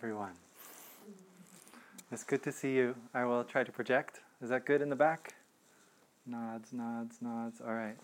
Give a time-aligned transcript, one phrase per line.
[0.00, 0.32] everyone.
[2.10, 2.94] It's good to see you.
[3.12, 4.20] I will try to project.
[4.40, 5.34] Is that good in the back?
[6.24, 7.60] Nods, nods, nods.
[7.60, 7.98] All right.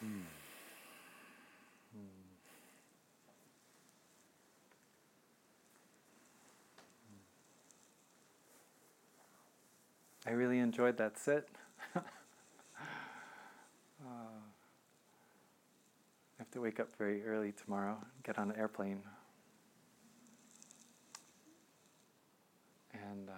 [0.00, 0.22] hmm.
[10.26, 11.48] I really enjoyed that sit.
[11.94, 12.00] uh,
[16.35, 19.00] I have to wake up very early tomorrow, get on an airplane.
[22.92, 23.32] And uh,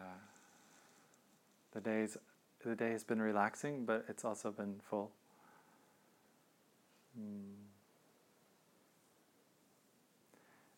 [1.73, 2.19] the days,
[2.65, 5.11] the day has been relaxing, but it's also been full.
[7.19, 7.55] Mm.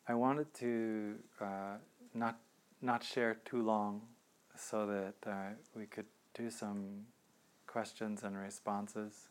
[0.06, 1.78] I wanted to uh,
[2.14, 2.38] not
[2.80, 4.02] not share too long
[4.56, 7.06] so that uh, we could do some
[7.66, 9.28] questions and responses.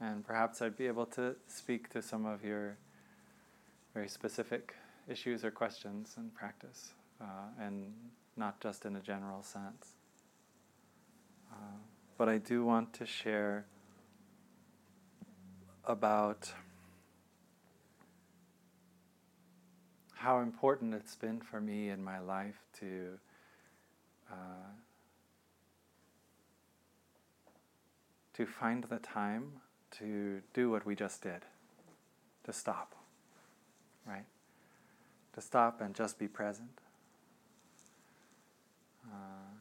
[0.00, 2.76] And perhaps I'd be able to speak to some of your
[3.94, 4.74] very specific
[5.08, 7.94] issues or questions in practice, uh, and
[8.36, 9.94] not just in a general sense.
[11.50, 11.78] Uh,
[12.18, 13.64] but I do want to share
[15.84, 16.52] about
[20.14, 23.18] how important it's been for me in my life to
[24.30, 24.72] uh,
[28.34, 29.52] to find the time
[29.98, 31.42] to do what we just did,
[32.44, 32.94] to stop,
[34.06, 34.24] right?
[35.34, 36.80] To stop and just be present.
[39.06, 39.56] Uh,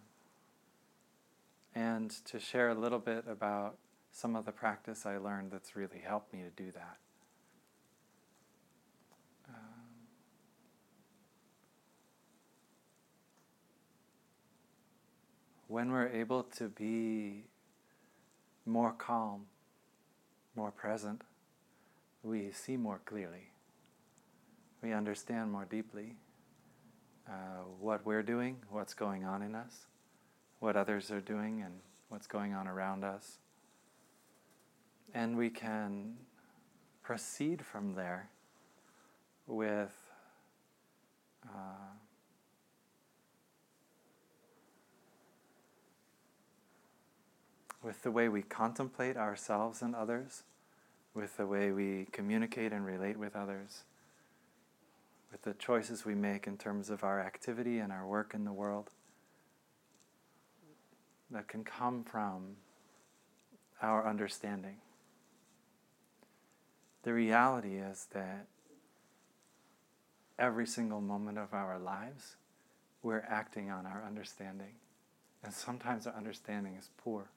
[1.75, 3.77] and to share a little bit about
[4.11, 6.97] some of the practice I learned that's really helped me to do that.
[15.67, 17.43] when we're able to be
[18.65, 19.45] more calm,
[20.55, 21.23] more present,
[22.23, 23.51] we see more clearly.
[24.81, 26.15] We understand more deeply
[27.27, 29.87] uh, what we're doing, what's going on in us,
[30.59, 31.73] what others are doing, and
[32.09, 33.39] what's going on around us.
[35.13, 36.17] And we can
[37.01, 38.29] proceed from there
[39.47, 39.95] with
[41.47, 41.95] uh,
[47.85, 50.41] with the way we contemplate ourselves and others,
[51.13, 53.83] with the way we communicate and relate with others,
[55.31, 58.51] with the choices we make in terms of our activity and our work in the
[58.51, 58.89] world
[61.29, 62.55] that can come from
[63.83, 64.77] our understanding.
[67.03, 68.47] The reality is that
[70.39, 72.35] every single moment of our lives,
[73.03, 74.73] we're acting on our understanding.
[75.43, 77.29] And sometimes our understanding is poor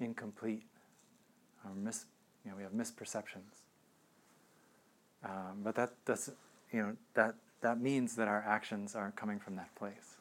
[0.00, 0.64] incomplete,
[1.64, 2.06] or mis,
[2.44, 3.64] you know, we have misperceptions.
[5.24, 6.32] Um, but that does,
[6.72, 10.16] you know, that that means that our actions aren't coming from that place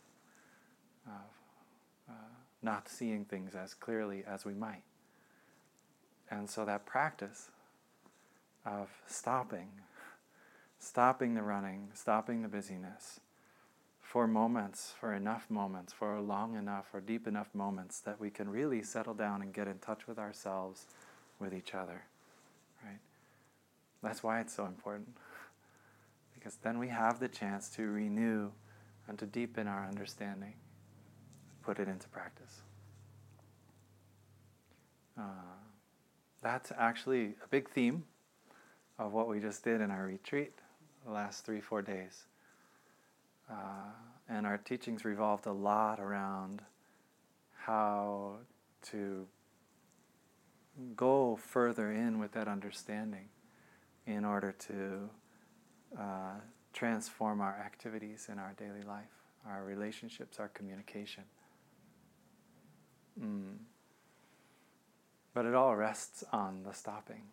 [1.07, 2.13] of uh,
[2.61, 4.83] not seeing things as clearly as we might.
[6.29, 7.49] And so that practice
[8.65, 9.69] of stopping,
[10.77, 13.19] stopping the running, stopping the busyness,
[14.09, 18.49] for moments, for enough moments, for long enough or deep enough moments that we can
[18.49, 20.87] really settle down and get in touch with ourselves,
[21.37, 22.05] with each other.
[22.83, 22.97] Right?
[24.01, 25.15] That's why it's so important.
[26.33, 28.49] Because then we have the chance to renew
[29.09, 30.53] and to deepen our understanding,
[31.61, 32.61] put it into practice.
[35.17, 35.57] Uh,
[36.41, 38.05] that's actually a big theme
[38.97, 40.53] of what we just did in our retreat
[41.05, 42.23] the last three, four days.
[43.49, 43.91] Uh,
[44.27, 46.61] and our teachings revolved a lot around
[47.55, 48.37] how
[48.81, 49.27] to
[50.95, 53.29] go further in with that understanding
[54.05, 55.09] in order to
[55.99, 56.39] uh,
[56.73, 59.11] transform our activities in our daily life,
[59.47, 61.23] our relationships, our communication.
[63.21, 63.57] Mm.
[65.33, 67.23] But it all rests on the stopping.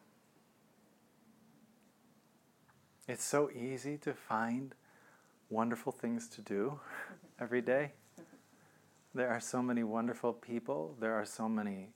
[3.09, 4.75] It's so easy to find
[5.51, 6.79] wonderful things to do
[7.41, 7.93] every day.
[9.15, 10.97] There are so many wonderful people.
[11.01, 11.91] There are so many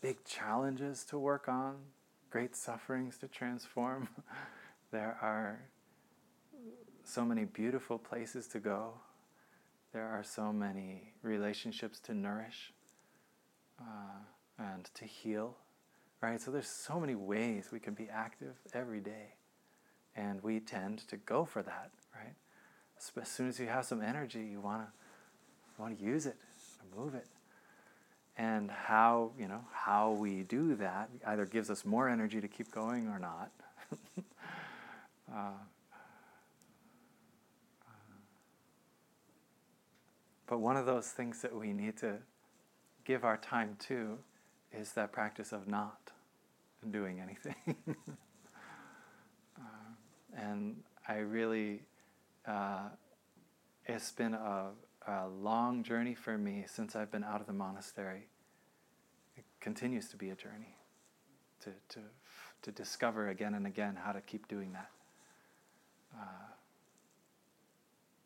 [0.00, 1.76] big challenges to work on,
[2.30, 4.08] great sufferings to transform.
[4.90, 5.60] there are
[7.04, 8.94] so many beautiful places to go.
[9.92, 12.72] There are so many relationships to nourish
[13.80, 14.22] uh,
[14.58, 15.56] and to heal,
[16.20, 16.40] right?
[16.40, 19.34] So there's so many ways we can be active every day.
[20.14, 22.34] And we tend to go for that, right?
[23.20, 24.88] As soon as you have some energy, you want to
[25.82, 26.36] want to use it,
[26.96, 27.26] move it.
[28.36, 32.70] And how, you know, how we do that either gives us more energy to keep
[32.70, 33.50] going or not.
[35.34, 35.52] Uh,
[40.46, 42.18] but one of those things that we need to
[43.06, 44.18] give our time to
[44.72, 46.10] is that practice of not
[46.90, 47.76] doing anything.
[50.36, 50.76] and
[51.08, 51.82] I really,
[52.46, 52.88] uh,
[53.86, 54.70] it's been a,
[55.06, 58.28] a long journey for me since I've been out of the monastery.
[59.36, 60.76] It continues to be a journey
[61.60, 62.00] to, to,
[62.62, 64.90] to discover again and again how to keep doing that.
[66.14, 66.52] Uh,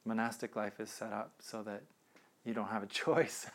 [0.04, 1.82] monastic life is set up so that
[2.44, 3.46] you don't have a choice.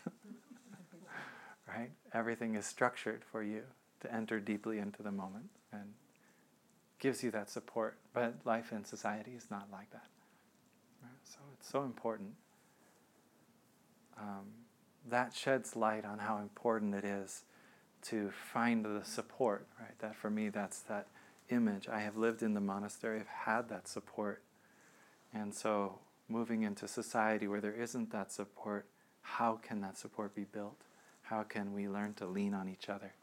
[1.67, 1.91] right?
[2.13, 3.61] Everything is structured for you
[4.01, 5.93] to enter deeply into the moment and
[7.01, 7.97] gives you that support.
[8.13, 10.05] But life in society is not like that.
[11.25, 12.31] So it's so important.
[14.17, 14.45] Um,
[15.09, 17.43] that sheds light on how important it is
[18.03, 19.97] to find the support, right?
[19.99, 21.07] That for me, that's that
[21.49, 21.87] image.
[21.87, 24.41] I have lived in the monastery, I've had that support.
[25.33, 28.85] And so moving into society where there isn't that support,
[29.21, 30.77] how can that support be built?
[31.23, 33.13] How can we learn to lean on each other?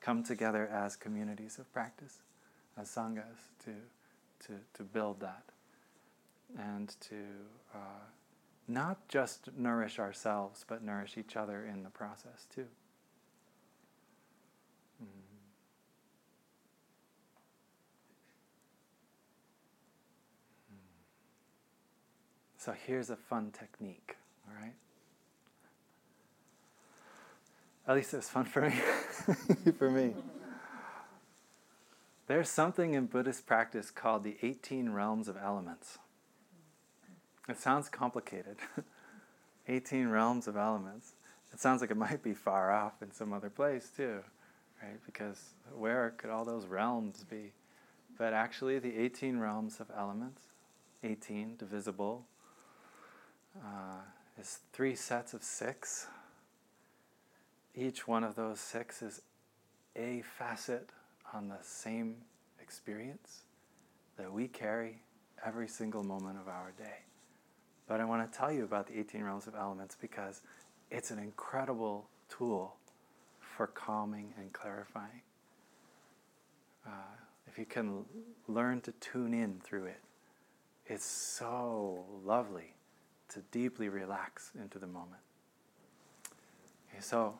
[0.00, 2.18] Come together as communities of practice,
[2.78, 3.24] as sanghas,
[3.64, 3.72] to,
[4.46, 5.42] to, to build that
[6.58, 7.16] and to
[7.74, 7.78] uh,
[8.68, 12.66] not just nourish ourselves, but nourish each other in the process too.
[15.02, 15.06] Mm.
[22.58, 24.16] So here's a fun technique,
[24.48, 24.74] all right?
[27.88, 29.72] At least it's fun for me.
[29.78, 30.14] for me.
[32.30, 35.98] There's something in Buddhist practice called the 18 realms of elements.
[37.48, 38.58] It sounds complicated.
[39.66, 41.14] 18 realms of elements.
[41.52, 44.20] It sounds like it might be far off in some other place too,
[44.80, 45.00] right?
[45.04, 45.40] Because
[45.74, 47.50] where could all those realms be?
[48.16, 50.42] But actually, the 18 realms of elements,
[51.02, 52.26] 18 divisible,
[53.60, 54.02] uh,
[54.38, 56.06] is three sets of six
[57.74, 59.20] each one of those six is
[59.96, 60.90] a facet
[61.34, 62.16] on the same
[62.60, 63.42] experience
[64.16, 65.02] that we carry
[65.44, 67.04] every single moment of our day.
[67.88, 70.42] But I want to tell you about the 18 realms of elements because
[70.90, 72.76] it's an incredible tool
[73.40, 75.22] for calming and clarifying.
[76.86, 76.90] Uh,
[77.46, 78.04] if you can
[78.46, 80.00] learn to tune in through it,
[80.86, 82.74] it's so lovely
[83.28, 85.20] to deeply relax into the moment.
[86.90, 87.38] Okay, so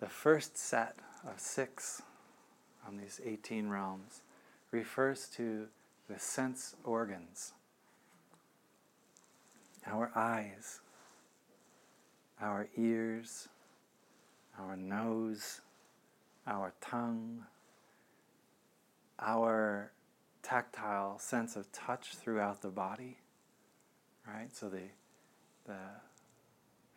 [0.00, 0.96] the first set
[1.26, 2.02] of six
[2.88, 4.22] on these 18 realms
[4.70, 5.66] refers to
[6.08, 7.52] the sense organs
[9.86, 10.80] our eyes,
[12.42, 13.48] our ears,
[14.58, 15.62] our nose,
[16.46, 17.42] our tongue,
[19.18, 19.92] our
[20.42, 23.16] tactile sense of touch throughout the body,
[24.26, 24.54] right?
[24.54, 24.82] So the,
[25.66, 25.78] the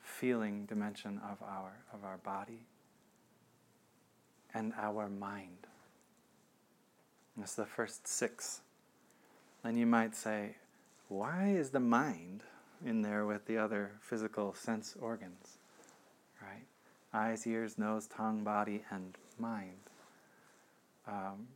[0.02, 2.66] feeling dimension of our, of our body
[4.54, 5.68] and our mind.
[7.42, 8.62] That's the first six.
[9.64, 10.58] And you might say,
[11.10, 12.44] why is the mind
[12.86, 15.58] in there with the other physical sense organs?
[16.40, 16.68] Right?
[17.16, 19.80] Eyes, ears, nose, tongue, body, and mind.
[21.08, 21.48] Um,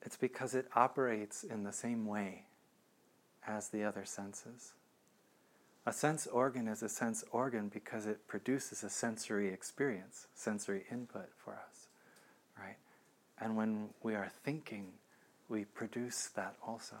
[0.00, 2.44] it's because it operates in the same way
[3.46, 4.72] as the other senses.
[5.88, 11.30] A sense organ is a sense organ because it produces a sensory experience, sensory input
[11.34, 11.86] for us,
[12.58, 12.76] right?
[13.40, 14.88] And when we are thinking,
[15.48, 16.96] we produce that also.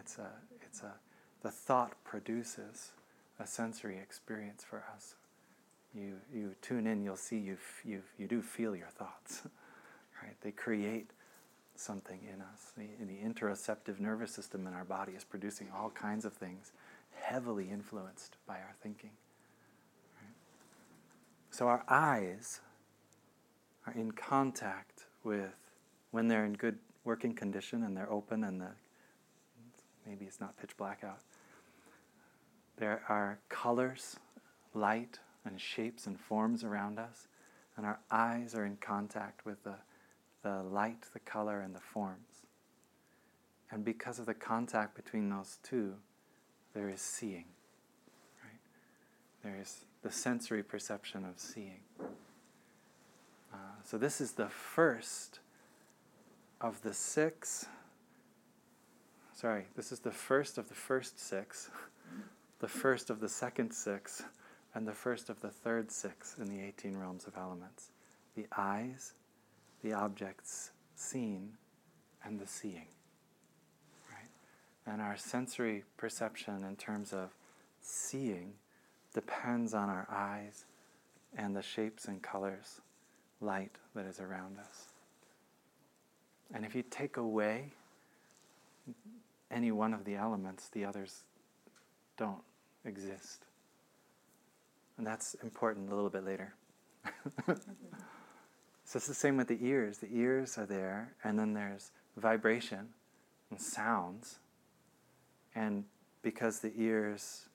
[0.00, 0.28] It's a,
[0.60, 0.92] it's a,
[1.42, 2.90] the thought produces
[3.38, 5.14] a sensory experience for us.
[5.94, 9.42] You, you tune in, you'll see you, you, you do feel your thoughts,
[10.20, 10.34] right?
[10.40, 11.10] They create
[11.76, 12.72] something in us.
[12.76, 16.72] The, the interoceptive nervous system in our body is producing all kinds of things
[17.20, 19.10] heavily influenced by our thinking.
[20.20, 20.34] Right?
[21.50, 22.60] So our eyes
[23.86, 25.54] are in contact with,
[26.10, 28.70] when they're in good working condition and they're open and the,
[30.06, 31.20] maybe it's not pitch black out,
[32.76, 34.16] there are colors,
[34.74, 37.28] light, and shapes and forms around us,
[37.76, 39.76] and our eyes are in contact with the,
[40.42, 42.42] the light, the color, and the forms.
[43.70, 45.94] And because of the contact between those two,
[46.74, 47.46] there is seeing.
[48.42, 48.60] Right?
[49.42, 51.80] There is the sensory perception of seeing.
[53.52, 55.40] Uh, so this is the first
[56.60, 57.66] of the six.
[59.34, 61.70] Sorry, this is the first of the first six,
[62.60, 64.22] the first of the second six,
[64.74, 67.90] and the first of the third six in the 18 realms of elements.
[68.36, 69.14] The eyes,
[69.82, 71.52] the objects seen,
[72.24, 72.86] and the seeing.
[74.90, 77.30] And our sensory perception in terms of
[77.80, 78.54] seeing
[79.14, 80.64] depends on our eyes
[81.36, 82.80] and the shapes and colors,
[83.40, 84.86] light that is around us.
[86.52, 87.72] And if you take away
[89.48, 91.22] any one of the elements, the others
[92.16, 92.42] don't
[92.84, 93.44] exist.
[94.98, 96.52] And that's important a little bit later.
[97.46, 99.98] so it's the same with the ears.
[99.98, 102.88] The ears are there, and then there's vibration
[103.50, 104.40] and sounds.
[105.54, 105.84] And
[106.22, 107.46] because the ears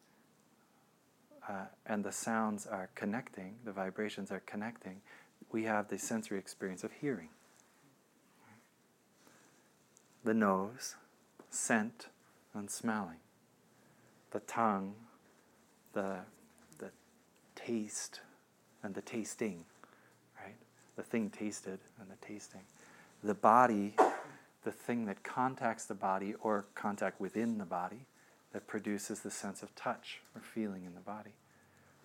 [1.48, 5.02] uh, and the sounds are connecting, the vibrations are connecting,
[5.52, 7.30] we have the sensory experience of hearing.
[10.24, 10.96] The nose,
[11.50, 12.08] scent
[12.54, 13.20] and smelling.
[14.32, 14.96] The tongue,
[15.94, 16.18] the,
[16.80, 16.90] the
[17.56, 18.22] taste
[18.84, 19.64] and the tasting,
[20.44, 20.56] right?
[20.96, 22.62] The thing tasted and the tasting.
[23.24, 23.96] The body,
[24.66, 28.08] the thing that contacts the body or contact within the body
[28.52, 31.36] that produces the sense of touch or feeling in the body.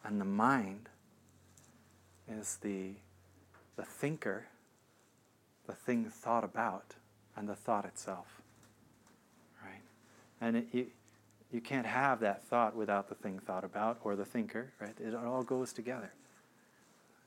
[0.05, 0.89] And the mind
[2.29, 2.93] is the,
[3.77, 4.47] the thinker,
[5.67, 6.95] the thing thought about,
[7.35, 8.41] and the thought itself.
[9.65, 9.83] Right?
[10.41, 10.87] And it, you,
[11.51, 14.95] you can't have that thought without the thing thought about or the thinker, right?
[15.01, 16.13] It all goes together.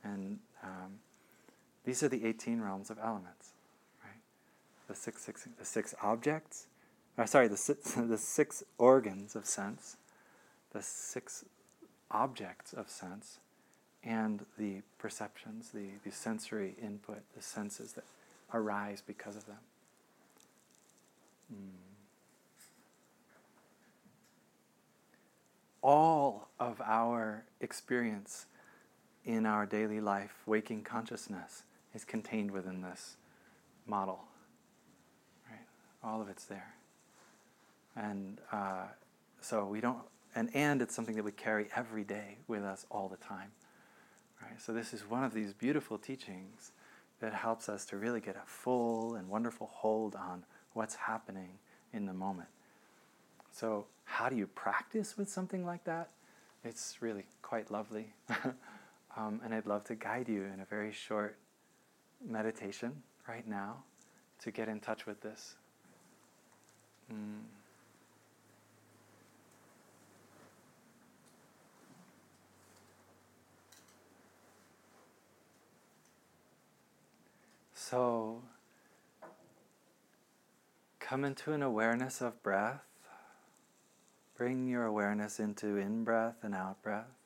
[0.04, 1.00] And um,
[1.86, 3.53] these are the 18 realms of elements?
[4.88, 6.68] The six, six, the six objects,
[7.18, 9.98] or sorry, the six, the six organs of sense,
[10.72, 11.46] the six
[12.12, 13.40] objects of sense,
[14.04, 18.04] and the perceptions, the, the sensory input, the senses that
[18.54, 19.58] arise because of them.
[21.54, 21.58] Mm.
[25.82, 28.46] All of our experience
[29.26, 31.64] in our daily life, waking consciousness,
[31.94, 33.18] is contained within this
[33.86, 34.26] model.
[36.04, 36.74] All of it's there.
[37.96, 38.86] And uh,
[39.42, 40.00] so we don't,
[40.36, 43.52] and, and it's something that we carry every day with us all the time.
[44.42, 44.60] Right?
[44.62, 46.72] So this is one of these beautiful teachings
[47.20, 50.44] that helps us to really get a full and wonderful hold on
[50.74, 51.52] what's happening
[51.94, 52.50] in the moment.
[53.52, 56.10] So, how do you practice with something like that?
[56.66, 58.14] It's really quite lovely.
[59.16, 61.38] um, and I'd love to guide you in a very short
[62.26, 63.84] meditation right now
[64.42, 65.56] to get in touch with this.
[67.12, 67.42] Mm.
[77.74, 78.42] So,
[81.00, 82.82] come into an awareness of breath.
[84.36, 87.23] Bring your awareness into in breath and out breath.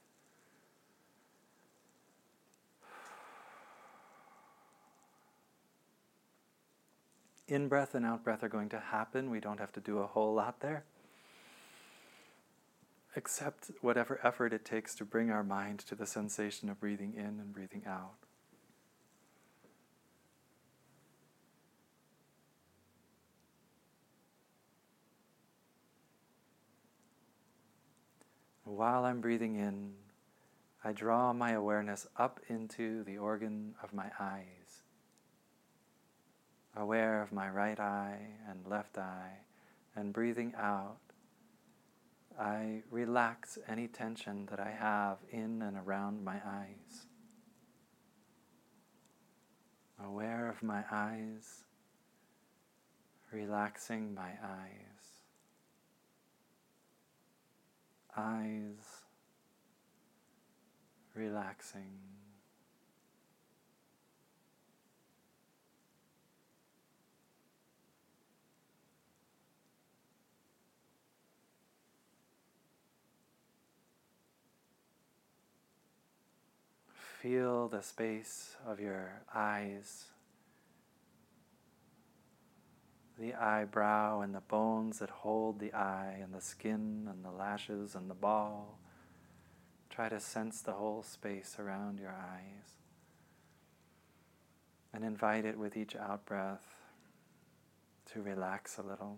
[7.48, 9.30] In breath and out breath are going to happen.
[9.30, 10.84] We don't have to do a whole lot there.
[13.16, 17.40] Accept whatever effort it takes to bring our mind to the sensation of breathing in
[17.40, 18.16] and breathing out.
[28.66, 29.94] While I'm breathing in,
[30.84, 34.67] I draw my awareness up into the organ of my eyes,
[36.78, 39.40] aware of my right eye and left eye,
[39.96, 41.00] and breathing out,
[42.40, 47.08] I relax any tension that I have in and around my eyes.
[50.04, 51.64] Aware of my eyes,
[53.32, 54.88] relaxing my eyes
[58.18, 59.04] eyes
[61.18, 62.17] relaxing.
[77.28, 80.06] Feel the space of your eyes
[83.20, 87.96] the eyebrow and the bones that hold the eye, and the skin and the lashes
[87.96, 88.80] and the ball.
[89.90, 92.78] Try to sense the whole space around your eyes.
[94.94, 96.76] And invite it with each out breath
[98.14, 99.18] to relax a little.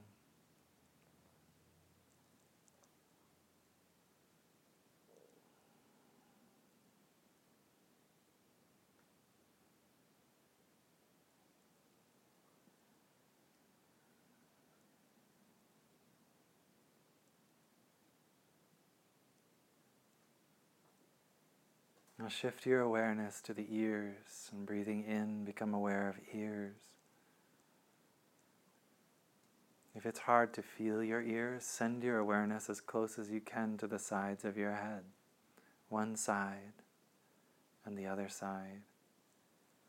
[22.30, 26.78] Shift your awareness to the ears and breathing in, become aware of ears.
[29.96, 33.78] If it's hard to feel your ears, send your awareness as close as you can
[33.80, 35.04] to the sides of your head,
[35.90, 36.74] one side
[37.84, 38.84] and the other side.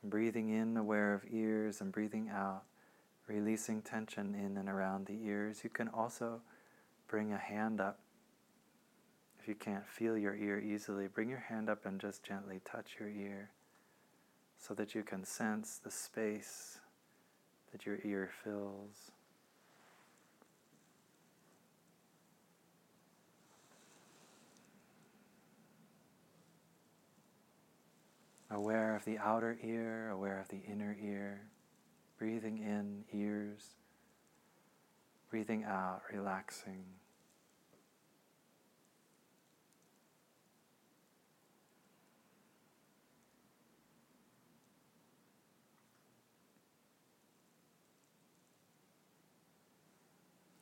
[0.02, 2.64] And Breathing in, aware of ears, and breathing out,
[3.28, 5.62] releasing tension in and around the ears.
[5.62, 6.40] You can also
[7.06, 7.98] bring a hand up
[9.50, 13.08] you can't feel your ear easily, bring your hand up and just gently touch your
[13.08, 13.50] ear
[14.56, 16.78] so that you can sense the space
[17.72, 19.10] that your ear fills.
[28.52, 31.42] Aware of the outer ear, aware of the inner ear,
[32.18, 33.74] breathing in ears,
[35.28, 36.84] breathing out, relaxing.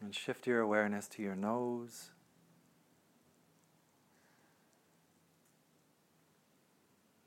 [0.00, 2.10] And shift your awareness to your nose.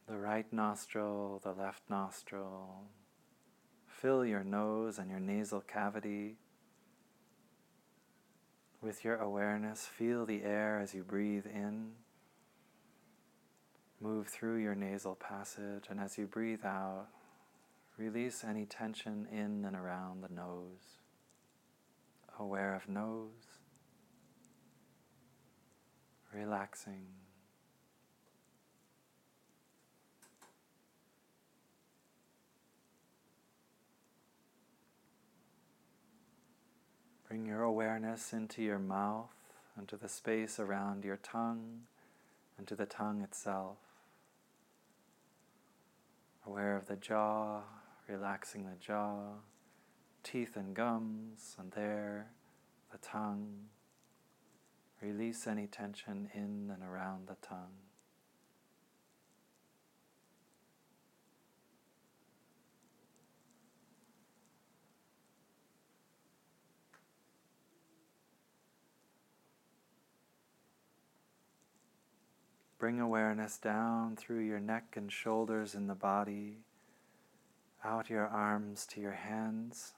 [0.07, 2.85] The right nostril, the left nostril.
[3.87, 6.37] Fill your nose and your nasal cavity.
[8.81, 11.91] With your awareness, feel the air as you breathe in.
[13.99, 17.07] Move through your nasal passage, and as you breathe out,
[17.97, 21.00] release any tension in and around the nose
[22.39, 23.59] aware of nose,
[26.33, 27.05] relaxing.
[37.27, 39.29] Bring your awareness into your mouth,
[39.79, 41.83] into the space around your tongue,
[42.57, 43.77] and to the tongue itself.
[46.45, 47.61] Aware of the jaw,
[48.07, 49.35] relaxing the jaw
[50.23, 52.27] teeth and gums, and there
[52.91, 53.67] the tongue.
[55.01, 57.77] Release any tension in and around the tongue.
[72.77, 76.57] Bring awareness down through your neck and shoulders in the body,
[77.83, 79.93] out your arms to your hands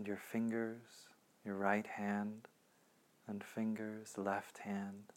[0.00, 1.10] and your fingers,
[1.44, 2.48] your right hand
[3.28, 5.12] and fingers, left hand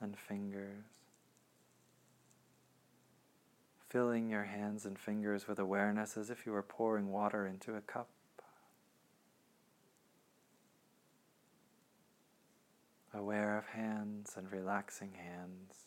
[0.00, 0.82] and fingers.
[3.88, 7.80] Filling your hands and fingers with awareness as if you were pouring water into a
[7.80, 8.08] cup.
[13.14, 15.84] Aware of hands and relaxing hands.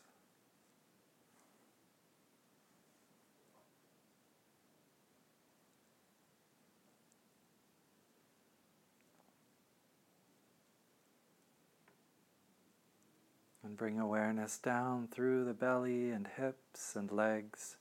[13.76, 17.78] Bring awareness down through the belly and hips and legs,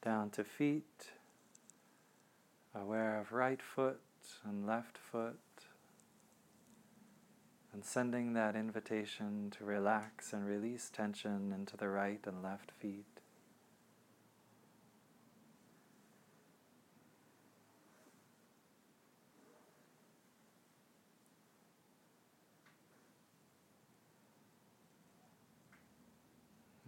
[0.00, 1.10] down to feet,
[2.72, 4.00] aware of right foot
[4.44, 5.40] and left foot,
[7.72, 13.15] and sending that invitation to relax and release tension into the right and left feet.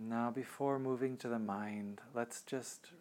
[0.09, 2.93] Now, before moving to the mind, let's just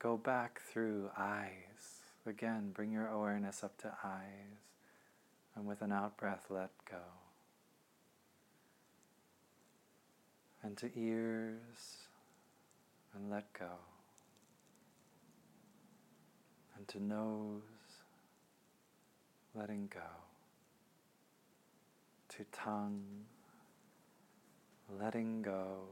[0.00, 2.00] go back through eyes.
[2.26, 4.58] Again, bring your awareness up to eyes,
[5.54, 6.96] and with an out breath, let go.
[10.64, 12.08] And to ears,
[13.14, 13.70] and let go.
[16.76, 17.62] And to nose,
[19.54, 20.00] letting go.
[22.30, 23.04] To tongue,
[24.98, 25.84] letting go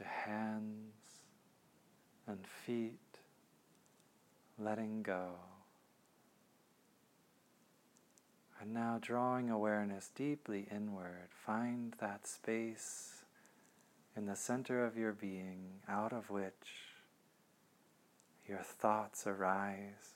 [0.00, 0.94] to hands
[2.26, 3.18] and feet,
[4.58, 5.32] letting go.
[8.60, 13.24] And now drawing awareness deeply inward, find that space
[14.16, 16.94] in the center of your being out of which
[18.46, 20.14] your thoughts arise,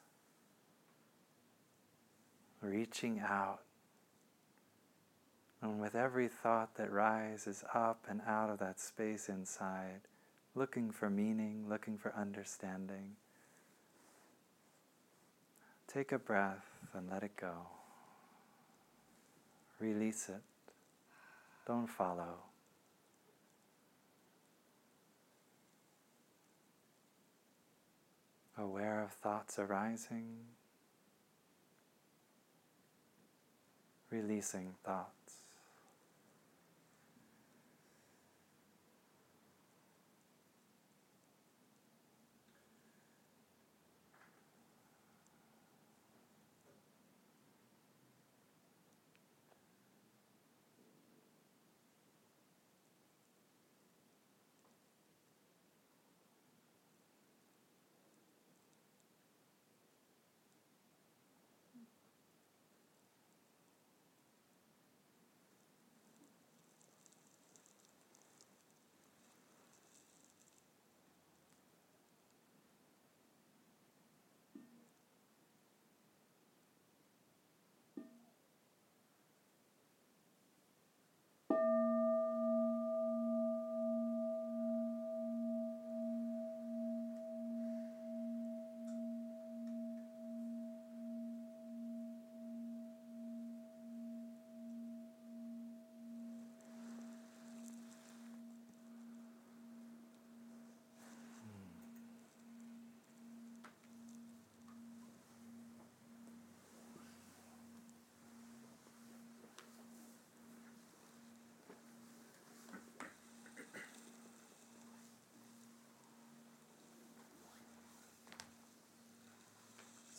[2.60, 3.63] reaching out
[5.64, 10.02] and with every thought that rises up and out of that space inside,
[10.54, 13.12] looking for meaning, looking for understanding,
[15.88, 17.54] take a breath and let it go.
[19.80, 20.42] Release it.
[21.66, 22.42] Don't follow.
[28.58, 30.36] Aware of thoughts arising,
[34.10, 35.23] releasing thoughts.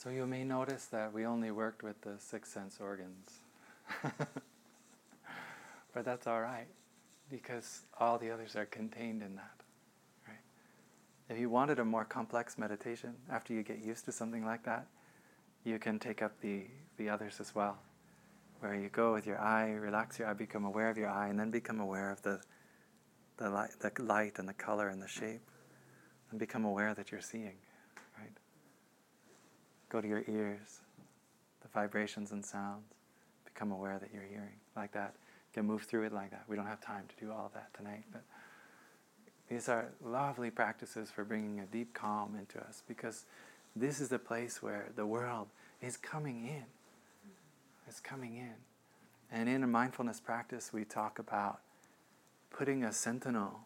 [0.05, 3.39] So you may notice that we only worked with the six sense organs.
[5.95, 6.67] but that's all right,
[7.31, 9.55] because all the others are contained in that.
[10.27, 10.37] Right?
[11.27, 14.85] If you wanted a more complex meditation, after you get used to something like that,
[15.63, 16.65] you can take up the,
[16.97, 17.79] the others as well.
[18.59, 21.39] Where you go with your eye, relax your eye, become aware of your eye, and
[21.39, 22.39] then become aware of the,
[23.37, 25.49] the, light, the light and the color and the shape,
[26.29, 27.55] and become aware that you're seeing.
[29.89, 30.79] Go to your ears,
[31.61, 32.83] the vibrations and sounds.
[33.45, 35.15] Become aware that you're hearing like that.
[35.53, 36.43] Can move through it like that.
[36.47, 38.23] We don't have time to do all of that tonight, but
[39.49, 43.25] these are lovely practices for bringing a deep calm into us because
[43.75, 45.47] this is the place where the world
[45.81, 46.65] is coming in.
[47.87, 48.55] It's coming in.
[49.31, 51.59] And in a mindfulness practice, we talk about
[52.49, 53.61] putting a sentinel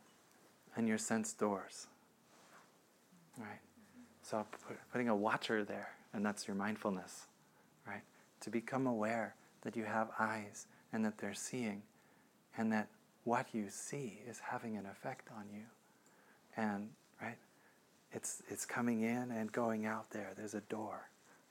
[0.77, 1.87] on your sense doors.
[3.37, 3.61] Right?
[4.21, 4.45] So
[4.91, 7.27] putting a watcher there and that's your mindfulness,
[7.87, 8.01] right?
[8.41, 11.83] To become aware that you have eyes and that they're seeing,
[12.57, 12.87] and that
[13.23, 15.65] what you see is having an effect on you.
[16.57, 16.89] And,
[17.21, 17.37] right?
[18.11, 20.31] It's, it's coming in and going out there.
[20.35, 21.09] There's a door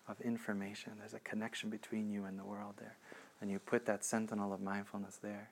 [0.09, 2.97] of information, there's a connection between you and the world there.
[3.41, 5.51] And you put that sentinel of mindfulness there.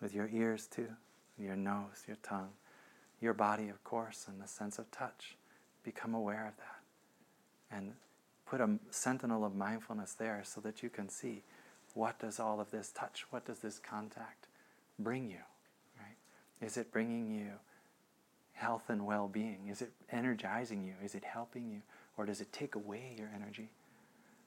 [0.00, 0.88] With your ears, too,
[1.38, 2.50] your nose, your tongue,
[3.20, 5.36] your body, of course, and the sense of touch.
[5.82, 6.77] Become aware of that
[7.70, 7.92] and
[8.46, 11.42] put a sentinel of mindfulness there so that you can see
[11.94, 14.46] what does all of this touch, what does this contact
[14.98, 15.42] bring you,
[15.98, 16.16] right?
[16.66, 17.50] Is it bringing you
[18.52, 19.68] health and well-being?
[19.70, 20.94] Is it energizing you?
[21.04, 21.82] Is it helping you?
[22.16, 23.70] Or does it take away your energy?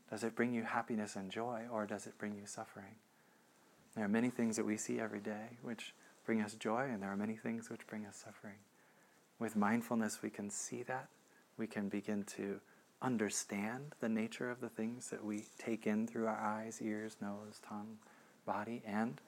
[0.10, 2.95] Does it bring you happiness and joy, or does it bring you suffering?
[3.95, 5.93] There are many things that we see every day which
[6.25, 8.57] bring us joy, and there are many things which bring us suffering.
[9.39, 11.07] With mindfulness, we can see that.
[11.57, 12.60] We can begin to
[13.02, 17.60] understand the nature of the things that we take in through our eyes, ears, nose,
[17.68, 17.98] tongue,
[18.46, 19.20] body, and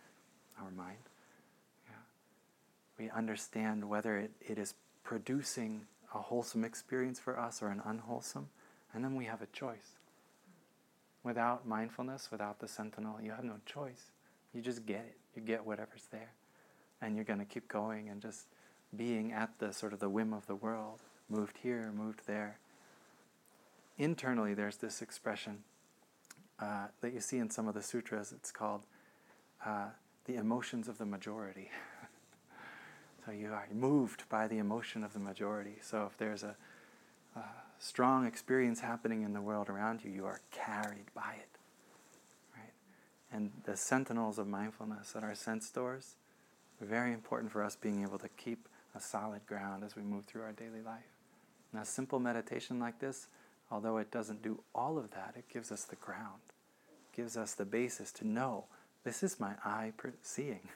[0.62, 1.10] our mind.
[1.88, 1.96] Yeah.
[3.00, 8.50] We understand whether it, it is producing a wholesome experience for us or an unwholesome,
[8.94, 9.98] and then we have a choice.
[11.24, 14.12] Without mindfulness, without the sentinel, you have no choice.
[14.54, 15.18] You just get it.
[15.36, 16.34] You get whatever's there.
[17.02, 18.46] And you're going to keep going and just
[18.96, 22.60] being at the sort of the whim of the world, moved here, moved there
[23.98, 25.60] internally, there's this expression
[26.60, 28.32] uh, that you see in some of the sutras.
[28.32, 28.82] It's called
[29.66, 29.88] uh,
[30.26, 31.70] the emotions of the majority.
[33.26, 35.76] so you are moved by the emotion of the majority.
[35.82, 36.56] So if there's a,
[37.36, 37.44] a
[37.80, 41.58] strong experience happening in the world around you, you are carried by it.
[42.56, 42.74] Right?
[43.32, 46.16] And the sentinels of mindfulness at our sense doors
[46.82, 50.26] are very important for us being able to keep a solid ground as we move
[50.26, 51.04] through our daily life.
[51.74, 53.28] Now, simple meditation like this
[53.72, 56.42] although it doesn't do all of that, it gives us the ground,
[57.16, 58.66] gives us the basis to know
[59.04, 60.70] this is my eye seeing,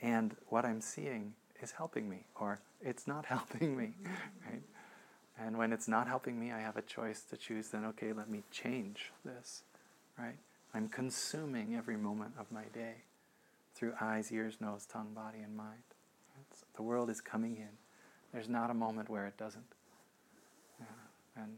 [0.00, 3.94] and what I'm seeing is helping me, or it's not helping me,
[4.48, 4.62] right?
[5.38, 8.28] And when it's not helping me, I have a choice to choose then, okay, let
[8.28, 9.62] me change this,
[10.18, 10.38] right?
[10.74, 12.94] I'm consuming every moment of my day
[13.74, 15.82] through eyes, ears, nose, tongue, body, and mind.
[16.50, 17.68] It's, the world is coming in.
[18.32, 19.64] There's not a moment where it doesn't.
[20.80, 21.42] Yeah.
[21.42, 21.56] And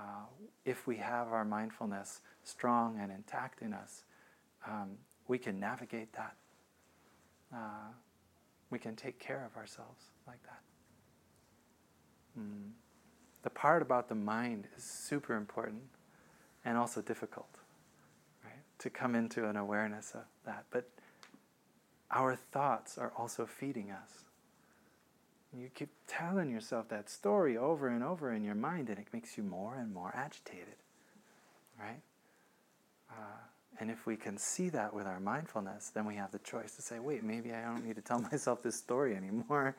[0.00, 0.24] uh,
[0.64, 4.04] if we have our mindfulness strong and intact in us,
[4.66, 4.92] um,
[5.28, 6.36] we can navigate that.
[7.52, 7.92] Uh,
[8.70, 10.60] we can take care of ourselves like that.
[12.40, 12.70] Mm.
[13.42, 15.82] The part about the mind is super important
[16.64, 17.58] and also difficult,
[18.44, 18.62] right?
[18.78, 20.64] To come into an awareness of that.
[20.70, 20.88] But
[22.10, 24.29] our thoughts are also feeding us.
[25.56, 29.36] You keep telling yourself that story over and over in your mind, and it makes
[29.36, 30.76] you more and more agitated,
[31.78, 32.00] right?
[33.10, 33.14] Uh,
[33.80, 36.82] and if we can see that with our mindfulness, then we have the choice to
[36.82, 39.76] say, wait, maybe I don't need to tell myself this story anymore,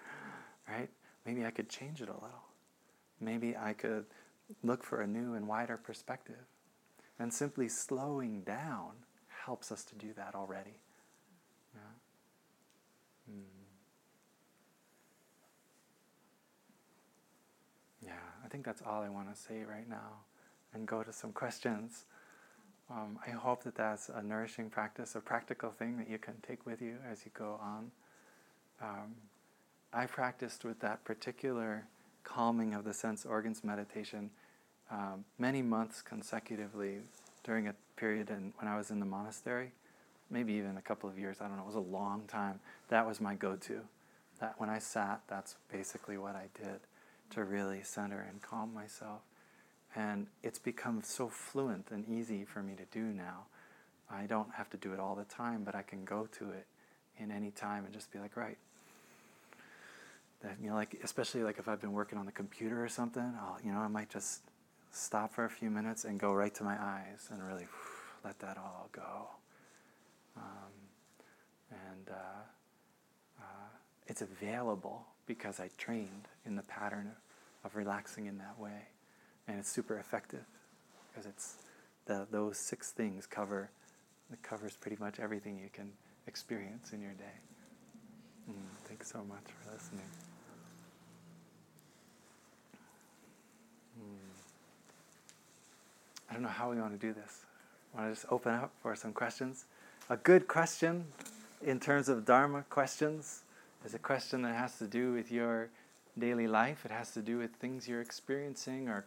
[0.68, 0.90] right?
[1.26, 2.44] Maybe I could change it a little.
[3.20, 4.06] Maybe I could
[4.64, 6.44] look for a new and wider perspective.
[7.20, 8.94] And simply slowing down
[9.46, 10.80] helps us to do that already.
[11.76, 11.82] Yeah.
[13.36, 13.62] Mm.
[18.06, 20.26] Yeah, I think that's all I want to say right now
[20.74, 22.06] and go to some questions.
[22.90, 26.66] Um, I hope that that's a nourishing practice, a practical thing that you can take
[26.66, 27.92] with you as you go on.
[28.82, 29.16] Um,
[29.94, 31.86] I practiced with that particular
[32.24, 34.30] calming of the sense organs meditation
[34.92, 36.98] um, many months consecutively
[37.44, 39.72] during a period in, when I was in the monastery,
[40.30, 41.38] maybe even a couple of years.
[41.40, 41.64] I don't know.
[41.64, 42.60] It was a long time.
[42.90, 43.80] That was my go-to.
[44.42, 46.82] That when I sat, that's basically what I did
[47.32, 49.22] to really center and calm myself.
[49.96, 53.46] And it's become so fluent and easy for me to do now.
[54.10, 56.66] I don't have to do it all the time, but I can go to it
[57.18, 58.58] in any time and just be like, right.
[60.42, 63.22] That you know, like especially like if I've been working on the computer or something,
[63.22, 64.42] I'll you know I might just
[64.92, 68.40] stop for a few minutes and go right to my eyes and really whew, let
[68.40, 69.28] that all go.
[70.36, 70.72] Um,
[71.70, 73.70] and uh, uh,
[74.08, 77.10] it's available because I trained in the pattern
[77.64, 78.90] of, of relaxing in that way
[79.48, 80.44] and it's super effective
[81.10, 81.56] because it's
[82.06, 83.70] the, those six things cover
[84.34, 85.90] it covers pretty much everything you can
[86.28, 87.38] experience in your day.
[88.50, 88.54] Mm,
[88.86, 90.06] thanks so much for listening.
[94.00, 94.18] Mm.
[96.30, 97.46] I don't know how we want to do this.
[97.96, 99.66] Want to just open up for some questions?
[100.10, 101.06] A good question
[101.62, 103.44] in terms of Dharma questions
[103.86, 105.70] is a question that has to do with your
[106.18, 106.86] daily life.
[106.86, 109.06] It has to do with things you're experiencing or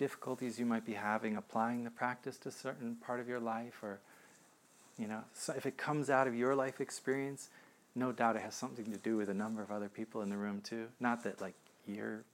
[0.00, 3.82] difficulties you might be having applying the practice to a certain part of your life
[3.82, 4.00] or
[4.98, 7.50] you know so if it comes out of your life experience
[7.94, 10.36] no doubt it has something to do with a number of other people in the
[10.38, 11.52] room too not that like
[11.86, 12.24] your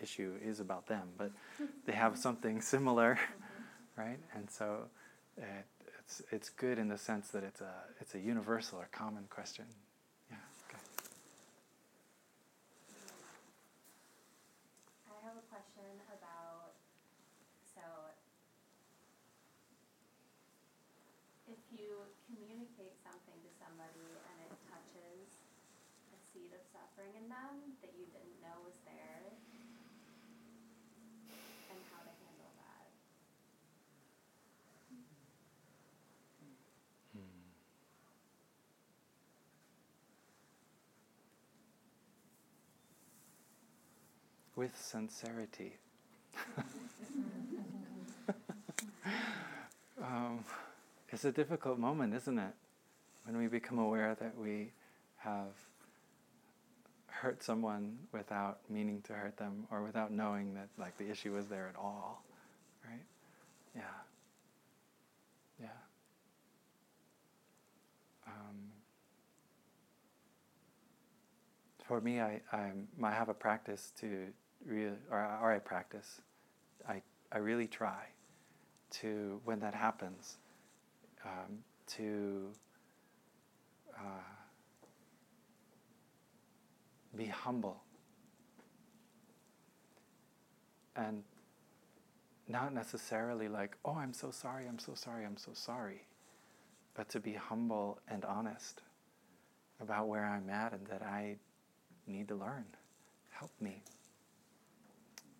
[0.00, 1.32] issue is about them but
[1.84, 4.00] they have something similar mm-hmm.
[4.00, 4.82] right and so
[5.36, 5.44] it,
[5.98, 9.64] it's it's good in the sense that it's a it's a universal or common question
[44.60, 45.72] with sincerity.
[50.02, 50.44] um,
[51.08, 52.52] it's a difficult moment, isn't it?
[53.24, 54.72] When we become aware that we
[55.16, 55.54] have
[57.06, 61.46] hurt someone without meaning to hurt them or without knowing that like the issue was
[61.46, 62.22] there at all.
[62.84, 63.00] Right?
[63.74, 63.80] Yeah.
[65.58, 65.68] Yeah.
[68.26, 68.72] Um,
[71.88, 74.26] for me, I, I, I have a practice to
[74.64, 76.20] really, or, or I practice,
[76.88, 78.04] I, I really try
[78.90, 80.38] to, when that happens,
[81.24, 81.58] um,
[81.96, 82.50] to
[83.96, 84.22] uh,
[87.16, 87.82] be humble
[90.96, 91.22] and
[92.48, 96.06] not necessarily like, oh, I'm so sorry, I'm so sorry, I'm so sorry,
[96.94, 98.82] but to be humble and honest
[99.80, 101.36] about where I'm at and that I
[102.06, 102.66] need to learn.
[103.30, 103.82] Help me.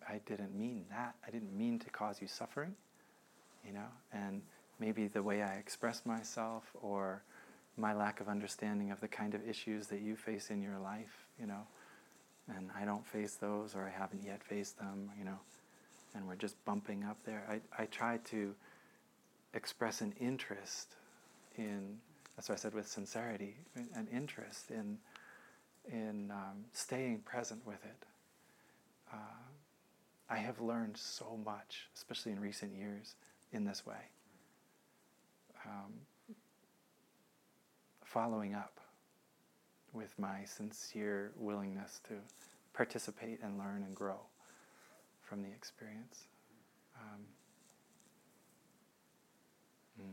[0.07, 1.15] I didn't mean that.
[1.25, 2.75] I didn't mean to cause you suffering,
[3.65, 4.41] you know, and
[4.79, 7.23] maybe the way I express myself or
[7.77, 11.25] my lack of understanding of the kind of issues that you face in your life,
[11.39, 11.61] you know,
[12.55, 15.39] and I don't face those or I haven't yet faced them, you know,
[16.15, 17.43] and we're just bumping up there.
[17.49, 18.53] I, I try to
[19.53, 20.95] express an interest
[21.57, 21.97] in,
[22.35, 24.97] that's what I said with sincerity, an interest in,
[25.91, 28.05] in um, staying present with it.
[29.13, 29.17] Uh,
[30.31, 33.15] I have learned so much, especially in recent years,
[33.51, 34.09] in this way.
[35.65, 35.91] Um,
[38.05, 38.79] following up
[39.91, 42.13] with my sincere willingness to
[42.73, 44.21] participate and learn and grow
[45.21, 46.27] from the experience.
[46.95, 47.19] Um,
[50.01, 50.05] mm.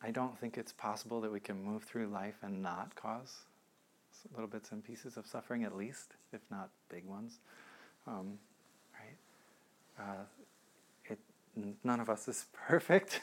[0.00, 3.34] I don't think it's possible that we can move through life and not cause
[4.32, 7.40] little bits and pieces of suffering, at least, if not big ones.
[8.06, 8.38] Um,
[8.94, 10.04] right?
[10.04, 10.24] Uh,
[11.06, 11.18] it,
[11.84, 13.20] none of us is perfect,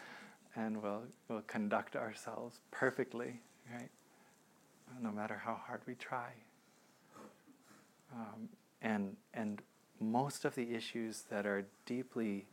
[0.56, 3.40] and we'll, we'll conduct ourselves perfectly,
[3.72, 3.90] right?
[5.02, 6.30] No matter how hard we try.
[8.12, 8.48] Um,
[8.80, 9.60] and, and
[10.00, 12.46] most of the issues that are deeply,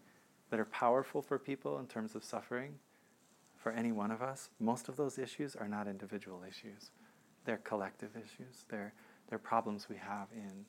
[0.49, 2.75] that are powerful for people in terms of suffering,
[3.65, 6.91] for any one of us, most of those issues are not individual issues.
[7.45, 8.65] They're collective issues.
[8.69, 8.93] They're,
[9.29, 10.65] they're problems we have in,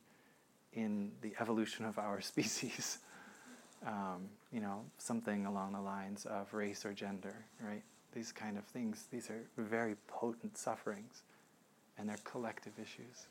[0.73, 2.99] in the evolution of our species.
[3.87, 7.83] Um, you know, something along the lines of race or gender, right?
[8.13, 11.23] These kind of things, these are very potent sufferings,
[11.99, 13.27] and they're collective issues.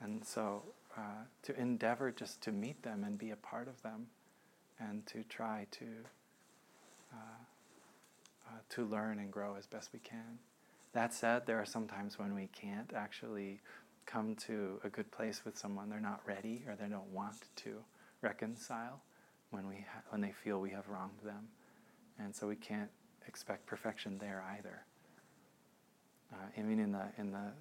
[0.00, 0.62] And so,
[0.96, 4.06] uh, to endeavor just to meet them and be a part of them,
[4.80, 5.86] and to try to
[7.12, 7.16] uh,
[8.48, 10.38] uh, to learn and grow as best we can.
[10.92, 13.60] That said, there are some times when we can't actually
[14.04, 15.88] come to a good place with someone.
[15.88, 17.76] They're not ready or they don't want to
[18.20, 19.00] reconcile
[19.50, 21.48] when, we ha- when they feel we have wronged them.
[22.18, 22.90] And so we can't
[23.26, 24.84] expect perfection there either.
[26.32, 27.52] Uh, I mean, in the, in, the,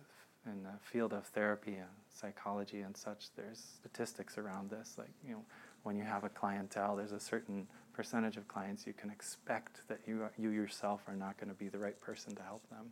[0.46, 4.96] in the field of therapy and psychology and such, there's statistics around this.
[4.98, 5.46] Like, you know,
[5.84, 10.00] when you have a clientele, there's a certain percentage of clients you can expect that
[10.06, 12.92] you, you yourself are not going to be the right person to help them,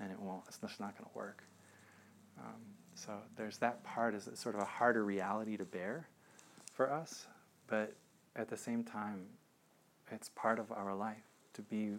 [0.00, 0.42] and it won't.
[0.48, 1.42] It's just not going to work.
[2.38, 2.60] Um,
[2.94, 6.08] so there's that part is sort of a harder reality to bear
[6.72, 7.26] for us,
[7.66, 7.94] but
[8.36, 9.26] at the same time,
[10.10, 11.92] it's part of our life to be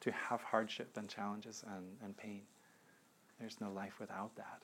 [0.00, 2.42] to have hardship and challenges and, and pain.
[3.38, 4.62] There's no life without that.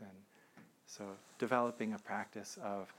[0.00, 0.10] And
[0.86, 1.04] so
[1.38, 2.92] developing a practice of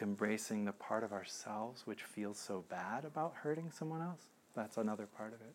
[0.00, 4.22] embracing the part of ourselves which feels so bad about hurting someone else.
[4.54, 5.54] That's another part of it.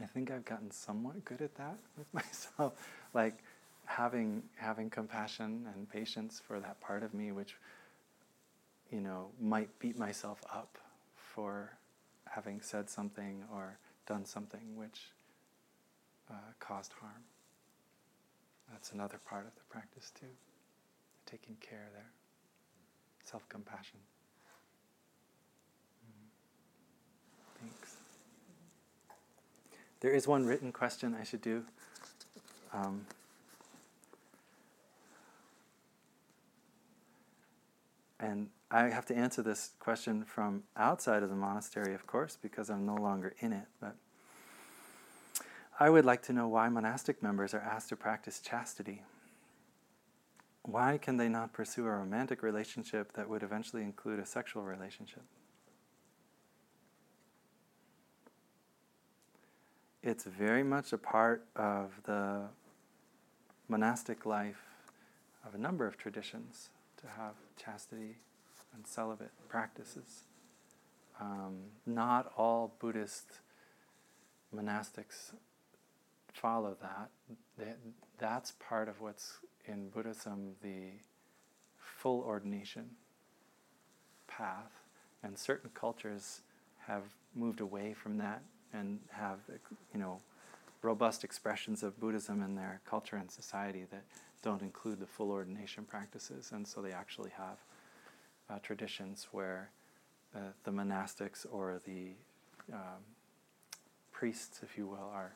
[0.00, 2.74] I think I've gotten somewhat good at that with myself,
[3.14, 3.38] like
[3.86, 7.56] having having compassion and patience for that part of me which
[8.90, 10.78] you know might beat myself up
[11.16, 11.72] for
[12.26, 15.10] having said something or done something which
[16.30, 17.24] uh, caused harm.
[18.70, 20.26] That's another part of the practice too,
[21.26, 22.10] taking care there
[23.24, 23.98] self compassion.
[26.04, 27.68] Mm-hmm.
[27.68, 27.96] Thanks.
[30.00, 31.64] There is one written question I should do.
[32.72, 33.06] Um,
[38.20, 42.70] and I have to answer this question from outside of the monastery, of course, because
[42.70, 43.66] I'm no longer in it.
[43.80, 43.96] But
[45.80, 49.02] I would like to know why monastic members are asked to practice chastity.
[50.62, 55.22] Why can they not pursue a romantic relationship that would eventually include a sexual relationship?
[60.02, 62.42] It's very much a part of the
[63.66, 64.62] monastic life
[65.44, 68.18] of a number of traditions to have chastity
[68.74, 70.24] and celibate practices.
[71.20, 73.40] Um, not all Buddhist
[74.54, 75.32] monastics
[76.32, 77.76] follow that.
[78.18, 80.92] That's part of what's in Buddhism the
[81.76, 82.90] full ordination
[84.28, 84.70] path,
[85.24, 86.42] and certain cultures
[86.86, 87.02] have
[87.34, 89.38] moved away from that and have,
[89.92, 90.20] you know,
[90.82, 94.04] robust expressions of Buddhism in their culture and society that
[94.42, 97.58] don't include the full ordination practices, and so they actually have
[98.48, 99.70] uh, traditions where
[100.34, 102.10] uh, the monastics or the
[102.72, 103.02] um,
[104.12, 105.32] priests, if you will, are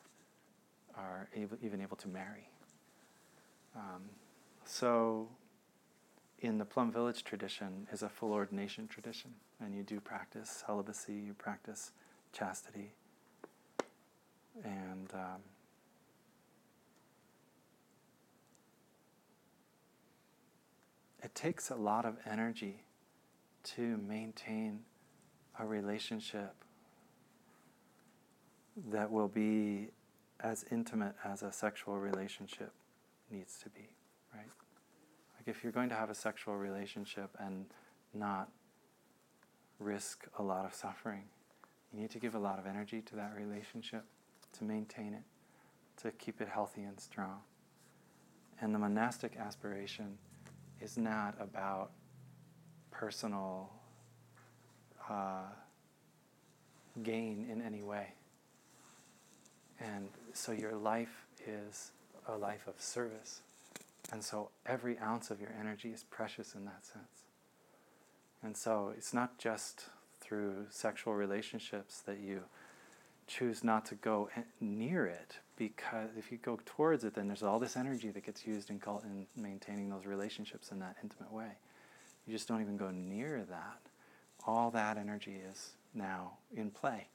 [0.95, 2.47] are able, even able to marry.
[3.75, 4.03] Um,
[4.65, 5.27] so,
[6.39, 11.13] in the Plum Village tradition is a full ordination tradition, and you do practice celibacy,
[11.13, 11.91] you practice
[12.31, 12.93] chastity,
[14.63, 15.41] and um,
[21.23, 22.83] it takes a lot of energy
[23.63, 24.81] to maintain
[25.59, 26.53] a relationship
[28.91, 29.89] that will be
[30.39, 32.73] as intimate as a sexual relationship
[33.31, 33.87] needs to be.
[34.33, 34.49] Right?
[35.37, 37.65] Like if you're going to have a sexual relationship and
[38.13, 38.49] not
[39.79, 41.23] risk a lot of suffering,
[41.93, 44.03] you need to give a lot of energy to that relationship
[44.53, 45.23] to maintain it,
[46.01, 47.39] to keep it healthy and strong.
[48.61, 50.17] And the monastic aspiration
[50.81, 51.91] is not about
[52.91, 53.69] personal
[55.09, 55.47] uh,
[57.01, 58.13] gain in any way.
[59.79, 61.91] And so your life is
[62.27, 63.41] a life of service.
[64.11, 67.23] And so every ounce of your energy is precious in that sense.
[68.43, 69.85] And so it's not just
[70.21, 72.43] through sexual relationships that you
[73.27, 77.59] choose not to go near it because if you go towards it then there's all
[77.59, 81.51] this energy that gets used in, cult- in maintaining those relationships in that intimate way.
[82.25, 83.79] You just don't even go near that.
[84.45, 87.07] All that energy is now in play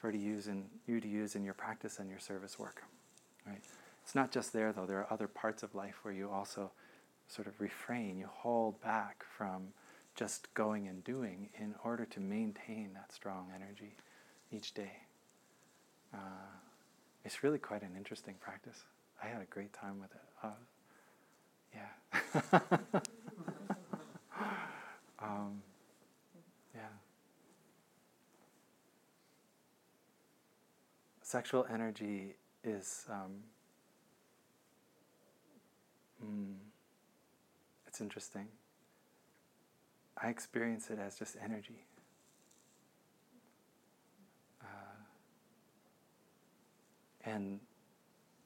[0.00, 2.82] for to use in you to use in your practice and your service work
[3.46, 3.62] right?
[4.02, 4.86] It's not just there though.
[4.86, 6.70] There are other parts of life where you also
[7.28, 9.68] sort of refrain you hold back from
[10.14, 13.96] just going and doing in order to maintain that strong energy
[14.52, 15.03] each day.
[16.14, 16.18] Uh,
[17.24, 18.78] it's really quite an interesting practice.
[19.22, 20.20] I had a great time with it.
[20.42, 20.50] Uh,
[21.74, 23.00] yeah.
[25.22, 25.62] um,
[26.74, 26.82] yeah.
[31.22, 33.06] Sexual energy is.
[33.10, 33.42] Um,
[36.24, 36.54] mm,
[37.88, 38.48] it's interesting.
[40.22, 41.86] I experience it as just energy.
[47.24, 47.60] And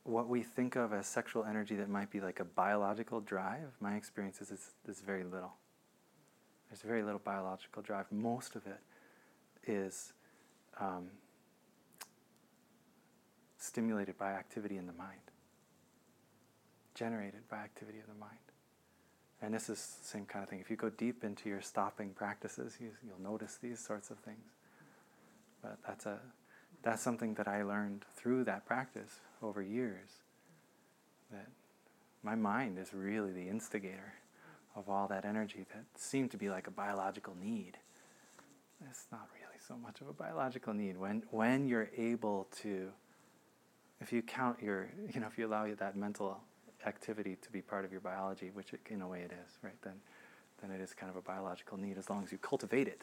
[0.05, 3.95] what we think of as sexual energy that might be like a biological drive, my
[3.95, 4.53] experience is
[4.85, 5.53] there's very little.
[6.70, 8.07] There's very little biological drive.
[8.11, 8.81] Most of it
[9.66, 10.12] is
[10.81, 11.09] um,
[13.59, 15.20] stimulated by activity in the mind,
[16.95, 18.39] generated by activity of the mind.
[19.41, 20.61] And this is the same kind of thing.
[20.61, 24.51] If you go deep into your stopping practices, you, will notice these sorts of things.
[25.62, 26.18] But that's, a,
[26.83, 30.11] that's something that I learned through that practice over years.
[31.31, 31.49] That
[32.22, 34.14] my mind is really the instigator
[34.76, 37.79] of all that energy that seemed to be like a biological need.
[38.89, 40.97] It's not really so much of a biological need.
[40.97, 42.91] When, when you're able to,
[44.01, 46.41] if you count your, you know, if you allow that mental
[46.87, 49.81] activity to be part of your biology, which it, in a way it is, right?
[49.83, 49.95] Then,
[50.62, 53.03] then it is kind of a biological need as long as you cultivate it.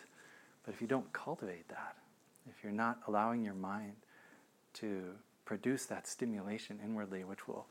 [0.63, 1.95] But if you don't cultivate that,
[2.49, 3.95] if you're not allowing your mind
[4.75, 5.11] to
[5.45, 7.65] produce that stimulation inwardly, which will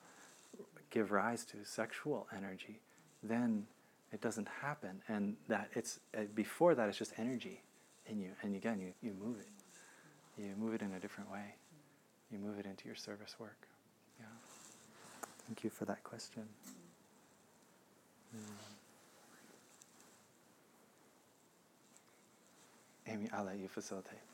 [0.91, 2.81] give rise to sexual energy,
[3.22, 3.66] then
[4.12, 5.03] it doesn't happen.
[5.09, 7.62] And that it's uh, before that, it's just energy
[8.07, 8.31] in you.
[8.43, 9.49] And again, you, you move it.
[10.43, 11.55] You move it in a different way.
[12.31, 13.68] You move it into your service work.
[14.18, 14.27] Yeah.
[15.47, 16.43] Thank you for that question.
[18.35, 18.41] Mm.
[23.07, 24.34] Amy, I'll let you facilitate.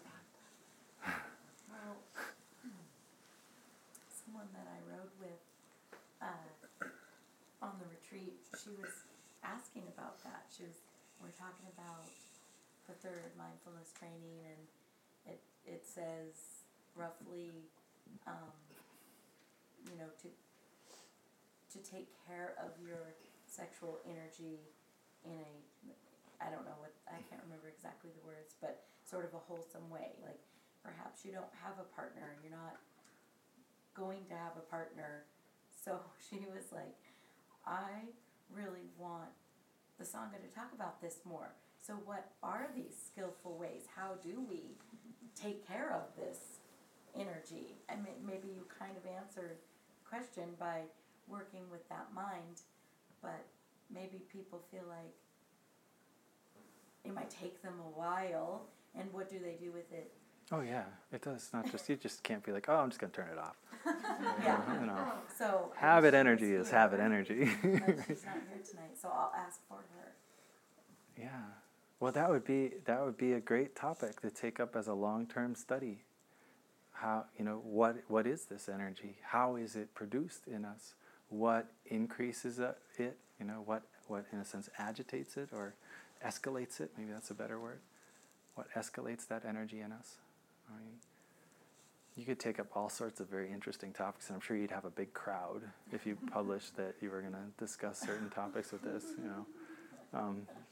[4.54, 5.40] That I rode with
[6.22, 6.48] uh,
[7.60, 8.92] on the retreat, she was
[9.44, 10.48] asking about that.
[10.48, 10.80] She was,
[11.20, 12.08] we are talking about
[12.88, 14.62] the third mindfulness training, and
[15.36, 16.64] it it says
[16.96, 17.68] roughly,
[18.26, 18.52] um,
[19.86, 23.14] you know, to to take care of your
[23.46, 24.60] sexual energy
[25.24, 25.44] in
[25.88, 25.94] a
[26.40, 29.86] I don't know what I can't remember exactly the words, but sort of a wholesome
[29.92, 30.16] way.
[30.24, 30.40] Like
[30.80, 32.80] perhaps you don't have a partner, you're not
[34.00, 35.24] going to have a partner.
[35.84, 36.96] So she was like,
[37.66, 38.08] I
[38.52, 39.30] really want
[39.98, 41.52] the Sangha to talk about this more.
[41.82, 43.84] So what are these skillful ways?
[43.94, 44.76] How do we
[45.40, 46.38] take care of this
[47.14, 47.76] energy?
[47.88, 50.80] And maybe you kind of answered the question by
[51.28, 52.62] working with that mind,
[53.22, 53.46] but
[53.92, 55.14] maybe people feel like
[57.04, 58.66] it might take them a while,
[58.98, 60.12] and what do they do with it?
[60.52, 61.50] Oh yeah, it does.
[61.52, 63.56] Not just you just can't be like, oh, I'm just gonna turn it off.
[64.44, 64.80] yeah.
[64.80, 67.46] You know, oh, so habit energy is habit energy.
[67.62, 67.82] she's not
[68.48, 70.12] here tonight, so I'll ask for her.
[71.16, 71.28] Yeah.
[72.00, 74.94] Well, that would be that would be a great topic to take up as a
[74.94, 76.02] long-term study.
[76.92, 79.16] How you know what what is this energy?
[79.22, 80.94] How is it produced in us?
[81.30, 85.74] what increases it, you know, what, what in a sense agitates it or
[86.26, 87.78] escalates it, maybe that's a better word.
[88.56, 90.16] What escalates that energy in us?
[90.70, 90.94] I mean,
[92.16, 94.84] you could take up all sorts of very interesting topics, and I'm sure you'd have
[94.84, 95.62] a big crowd
[95.92, 99.46] if you published that you were going to discuss certain topics with this, you know,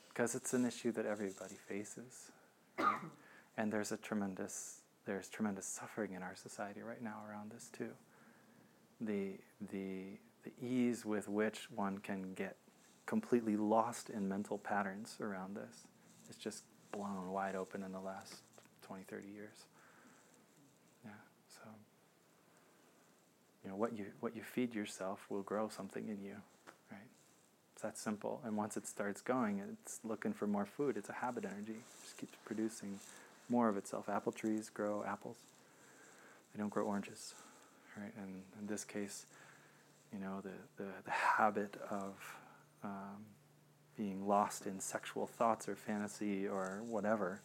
[0.09, 2.31] because um, it's an issue that everybody faces,
[2.79, 2.97] right?
[3.57, 7.91] and there's a tremendous there's tremendous suffering in our society right now around this too.
[9.01, 9.39] The
[9.71, 12.57] the the ease with which one can get
[13.07, 15.87] completely lost in mental patterns around this
[16.29, 18.43] is just blown wide open in the last
[18.83, 19.65] 20, 30 years.
[21.05, 21.11] Yeah,
[21.49, 21.69] so
[23.69, 26.37] you know what you what you feed yourself will grow something in you.
[26.91, 27.01] right?
[27.75, 28.41] It's that simple.
[28.45, 30.97] And once it starts going, it's looking for more food.
[30.97, 31.73] It's a habit energy.
[31.73, 32.99] It just keeps producing
[33.51, 34.09] more of itself.
[34.09, 35.37] Apple trees grow apples.
[36.55, 37.35] They don't grow oranges,
[37.97, 38.13] right?
[38.17, 39.27] And in this case,
[40.13, 42.15] you know, the, the, the habit of
[42.83, 43.25] um,
[43.97, 47.43] being lost in sexual thoughts or fantasy or whatever,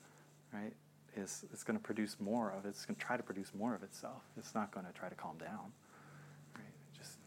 [0.53, 0.73] right,
[1.17, 2.69] is it's going to produce more of it.
[2.69, 4.21] It's going to try to produce more of itself.
[4.37, 5.71] It's not going to try to calm down,
[6.55, 6.63] right?
[6.97, 7.17] Just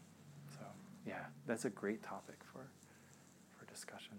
[0.49, 0.65] so
[1.05, 2.67] yeah, that's a great topic for
[3.57, 4.17] for discussion.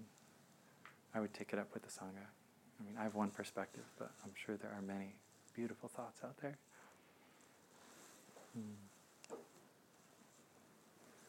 [1.14, 2.26] I would take it up with the sangha.
[2.81, 5.14] I mean, I have one perspective, but I'm sure there are many
[5.55, 6.59] beautiful thoughts out there.
[8.55, 9.39] Hmm.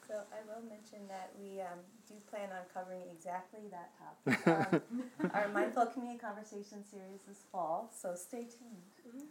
[0.08, 4.82] So I will mention that we um, do plan on covering exactly that topic.
[5.22, 9.28] Um, our Mindful Community Conversation series this fall, so stay tuned.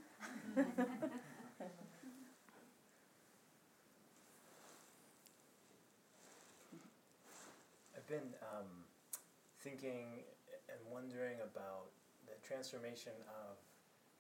[0.57, 1.67] I've
[8.09, 8.89] been um,
[9.61, 10.25] thinking
[10.73, 11.93] and wondering about
[12.25, 13.61] the transformation of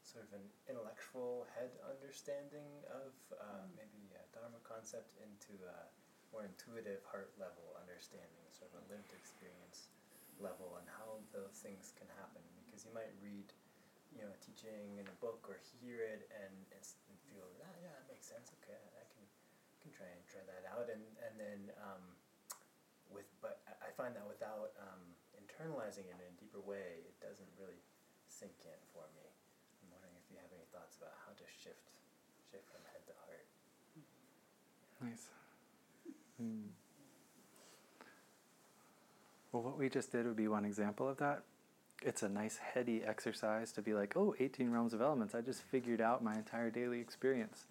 [0.05, 3.76] sort of an intellectual head understanding of uh, Mm.
[3.76, 5.89] maybe a Dharma concept into a
[6.32, 9.89] more intuitive heart level understanding, sort of a lived experience
[10.41, 12.45] level, and how those things can happen.
[12.68, 13.49] Because you might read,
[14.12, 16.82] you know, a teaching in a book or hear it and, and
[17.28, 18.53] feel, ah, yeah, that makes sense.
[18.61, 19.24] Okay, I can
[19.80, 21.61] can try and try that out, and and then.
[21.80, 22.16] Um,
[23.09, 23.57] with but I- I
[23.99, 25.03] find that without um,
[25.34, 27.82] internalizing it in a deeper way, it doesn't really
[28.30, 29.26] sink in for me.
[29.82, 31.82] I'm wondering if you have any thoughts about how to shift
[32.46, 33.46] shift from head to heart.
[35.03, 35.26] Nice.
[36.38, 36.70] Hmm.
[39.51, 41.42] Well, what we just did would be one example of that.
[42.01, 45.34] It's a nice heady exercise to be like, oh, 18 realms of elements.
[45.34, 47.64] I just figured out my entire daily experience.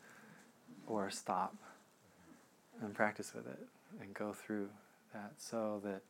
[0.86, 1.56] Or stop
[2.82, 3.60] and practice with it
[4.02, 4.70] and go through
[5.14, 6.02] that so that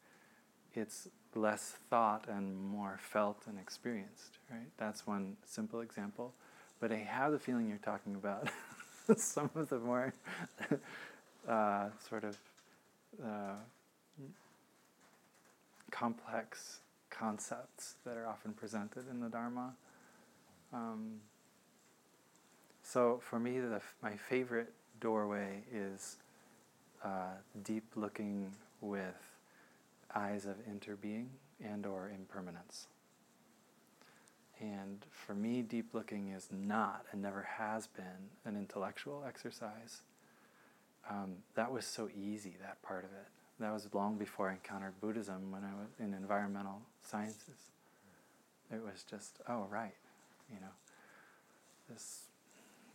[0.78, 4.70] it's less thought and more felt and experienced, right?
[4.78, 6.34] That's one simple example.
[6.80, 8.48] But I have the feeling you're talking about
[9.18, 10.14] some of the more
[11.50, 12.38] uh, sort of
[13.24, 13.56] uh,
[15.90, 19.74] complex concepts that are often presented in the Dharma.
[20.72, 21.22] Um,
[22.84, 24.72] so for me, the, my favorite
[25.02, 26.18] doorway is
[27.04, 28.52] uh, deep looking
[28.82, 29.37] with
[30.16, 31.28] eyes of interbeing
[31.64, 32.88] and or impermanence.
[34.60, 40.02] And for me, deep looking is not and never has been an intellectual exercise.
[41.10, 43.28] Um, that was so easy, that part of it.
[43.60, 47.72] That was long before I encountered Buddhism when I was in environmental sciences.
[48.72, 49.96] It was just, oh, right,
[50.52, 50.74] you know,
[51.90, 52.24] this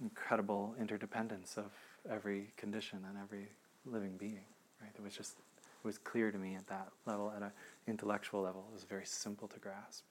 [0.01, 1.71] incredible interdependence of
[2.11, 3.49] every condition and every
[3.87, 4.45] living being,
[4.81, 4.91] right?
[4.95, 5.37] It was just,
[5.85, 7.53] was clear to me at that level, at an
[7.87, 8.65] intellectual level.
[8.71, 10.05] It was very simple to grasp.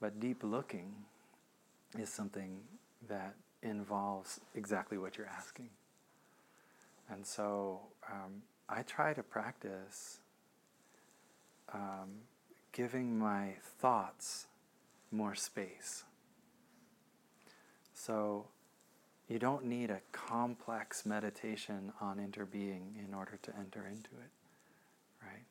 [0.00, 0.94] But deep looking
[1.98, 2.60] is something
[3.08, 5.70] that involves exactly what you're asking.
[7.10, 7.80] And so
[8.10, 10.18] um, I try to practice
[11.72, 12.10] um,
[12.72, 14.46] giving my thoughts
[15.10, 16.04] more space.
[17.94, 18.46] So
[19.28, 24.30] you don't need a complex meditation on interbeing in order to enter into it,
[25.22, 25.44] right?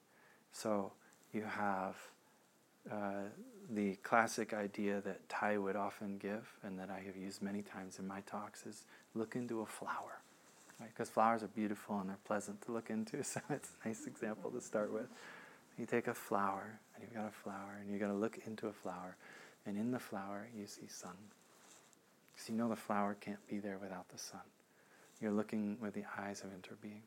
[0.51, 0.91] So
[1.33, 1.95] you have
[2.91, 3.29] uh,
[3.71, 7.97] the classic idea that Thay would often give, and that I have used many times
[7.97, 8.83] in my talks, is
[9.15, 10.19] look into a flower,
[10.79, 10.89] right?
[10.89, 14.51] Because flowers are beautiful and they're pleasant to look into, so it's a nice example
[14.51, 15.07] to start with.
[15.79, 18.67] You take a flower, and you've got a flower, and you're going to look into
[18.67, 19.15] a flower,
[19.65, 21.15] and in the flower you see sun.
[22.33, 24.41] Because you know the flower can't be there without the sun.
[25.21, 27.03] You're looking with the eyes of interbeing.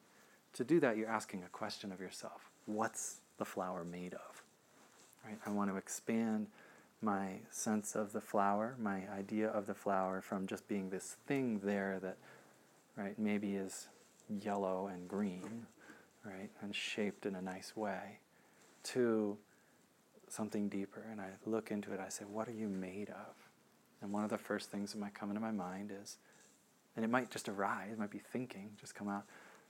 [0.55, 4.43] To do that, you're asking a question of yourself What's the flower made of?
[5.25, 5.39] Right?
[5.45, 6.47] I want to expand
[7.03, 11.61] my sense of the flower, my idea of the flower, from just being this thing
[11.63, 12.17] there that,
[12.97, 13.89] right, maybe is
[14.29, 15.67] yellow and green,
[16.25, 18.19] right, and shaped in a nice way,
[18.83, 19.37] to
[20.29, 21.05] something deeper.
[21.11, 23.46] And I look into it, I say, What are you made of?
[24.07, 26.19] And one of the first things that might come into my mind is,
[26.95, 29.25] and it might just arise, it might be thinking, just come out,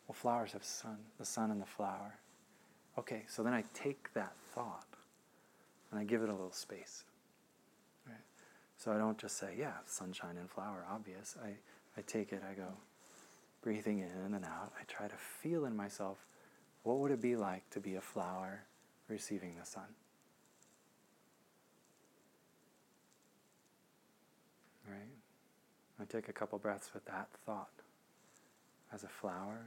[0.06, 2.18] well, flowers have sun, the sun and the flower.
[2.98, 4.88] Okay, so then I take that thought
[5.90, 7.04] and I give it a little space.
[8.06, 8.20] Right?
[8.76, 11.34] So I don't just say, yeah, sunshine and flower, obvious.
[11.42, 11.54] I,
[11.96, 12.68] I take it, I go
[13.62, 14.72] breathing in and out.
[14.78, 16.26] I try to feel in myself
[16.82, 18.64] what would it be like to be a flower
[19.08, 19.88] receiving the sun?
[26.00, 27.70] I take a couple breaths with that thought
[28.92, 29.66] as a flower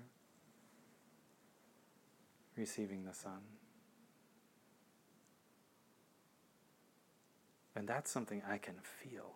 [2.55, 3.41] receiving the sun.
[7.75, 9.35] And that's something I can feel.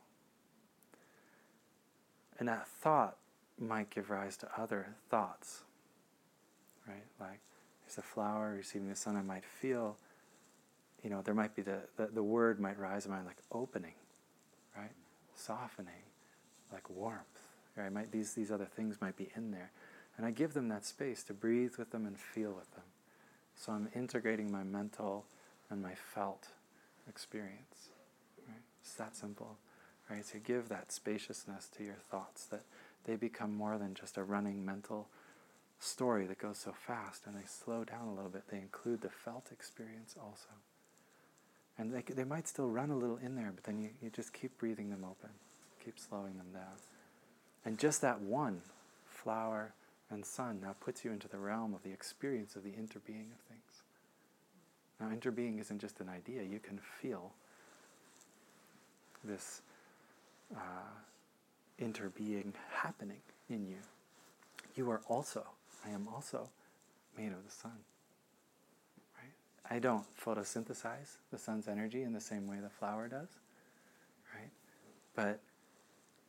[2.37, 3.17] And that thought
[3.59, 5.61] might give rise to other thoughts,
[6.87, 7.05] right?
[7.19, 7.39] Like,
[7.87, 9.97] as a flower receiving the sun, I might feel,
[11.03, 13.37] you know, there might be the, the, the word might rise in my mind like
[13.51, 13.93] opening,
[14.75, 14.91] right?
[15.35, 16.12] Softening
[16.73, 17.41] like warmth,
[17.75, 17.91] right?
[17.91, 19.71] Might, these, these other things might be in there.
[20.17, 22.83] And I give them that space to breathe with them and feel with them.
[23.55, 25.25] So I'm integrating my mental
[25.69, 26.47] and my felt
[27.07, 27.89] experience.
[28.47, 28.61] Right?
[28.81, 29.57] It's that simple.
[30.09, 30.25] Right?
[30.27, 32.63] To give that spaciousness to your thoughts, that
[33.05, 35.07] they become more than just a running mental
[35.79, 38.43] story that goes so fast and they slow down a little bit.
[38.49, 40.49] They include the felt experience also.
[41.77, 44.31] And they, they might still run a little in there, but then you, you just
[44.31, 45.31] keep breathing them open,
[45.83, 46.77] keep slowing them down.
[47.65, 48.61] And just that one
[49.05, 49.73] flower
[50.09, 53.39] and sun now puts you into the realm of the experience of the interbeing of
[53.49, 53.83] things.
[54.99, 57.31] Now, interbeing isn't just an idea, you can feel
[59.23, 59.61] this
[60.55, 60.59] uh,
[61.81, 63.77] interbeing happening in you.
[64.75, 65.45] You are also,
[65.85, 66.49] I am also
[67.17, 67.77] made of the sun.
[69.17, 69.75] Right?
[69.75, 73.29] I don't photosynthesize the sun's energy in the same way the flower does,
[74.35, 74.49] right?
[75.15, 75.39] But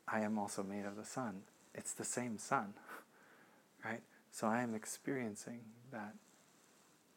[0.06, 1.42] I am also made of the sun.
[1.74, 2.74] It's the same sun,
[3.84, 4.02] right?
[4.30, 5.60] So I am experiencing
[5.92, 6.14] that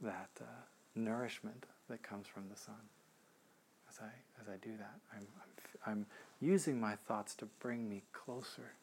[0.02, 0.46] that uh,
[0.96, 2.90] nourishment that comes from the sun
[3.90, 5.00] as I as I do that.
[5.14, 5.28] I'm
[5.86, 6.06] I'm, I'm
[6.40, 8.74] using my thoughts to bring me closer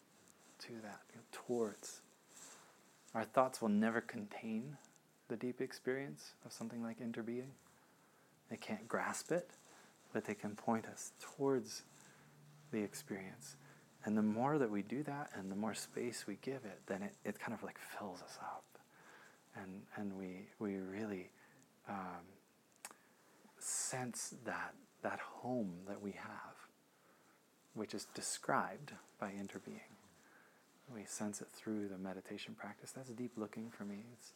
[0.61, 2.01] to that, you know, towards.
[3.15, 4.77] Our thoughts will never contain
[5.29, 7.53] the deep experience of something like interbeing.
[8.51, 9.51] They can't grasp it,
[10.13, 11.83] but they can point us towards
[12.73, 13.57] the experience.
[14.05, 17.03] And the more that we do that and the more space we give it, then
[17.03, 18.65] it, it kind of like fills us up.
[19.57, 21.31] And, and we, we really
[21.89, 22.25] um,
[23.59, 26.57] sense that, that home that we have,
[27.75, 29.95] which is described by interbeing.
[30.95, 32.93] We sense it through the meditation practice.
[32.93, 34.05] That's deep looking for me.
[34.13, 34.33] It's,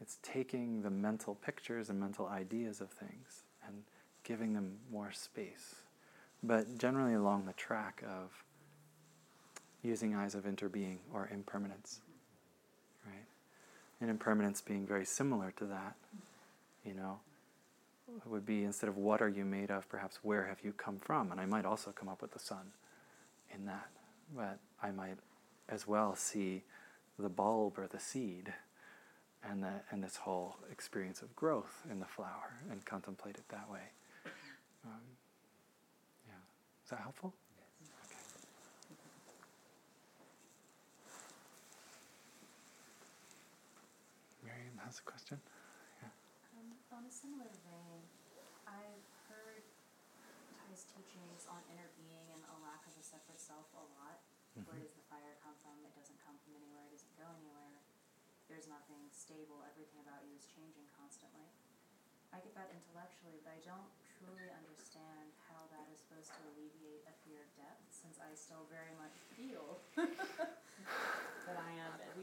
[0.00, 3.82] it's taking the mental pictures and mental ideas of things and
[4.24, 5.76] giving them more space.
[6.42, 8.32] But generally along the track of
[9.82, 12.00] using eyes of interbeing or impermanence,
[13.06, 13.24] right?
[14.00, 15.96] And impermanence being very similar to that,
[16.84, 17.20] you know,
[18.16, 20.98] it would be instead of what are you made of, perhaps where have you come
[20.98, 21.30] from?
[21.30, 22.72] And I might also come up with the sun
[23.54, 23.88] in that,
[24.34, 25.18] but I might
[25.68, 26.64] as well see
[27.18, 28.52] the bulb or the seed
[29.48, 33.70] and, the, and this whole experience of growth in the flower and contemplate it that
[33.70, 33.80] way.
[34.84, 35.00] Um,
[36.26, 36.34] yeah.
[36.84, 37.32] Is that helpful?
[38.90, 38.96] Okay.
[44.44, 45.38] Miriam has a question.
[46.02, 48.02] Um, on a similar vein,
[48.66, 49.62] I've heard
[50.66, 54.18] Thay's teachings on interbeing and a lack of a separate self a lot.
[54.58, 54.66] Mhm.
[54.66, 55.78] Where does the fire come from?
[55.86, 57.78] It doesn't come from anywhere, it doesn't go anywhere.
[58.50, 61.46] There's nothing stable, everything about you is changing constantly.
[62.34, 67.06] I get that intellectually, but I don't truly understand how that is supposed to alleviate
[67.06, 69.82] a fear of death, since I still very much feel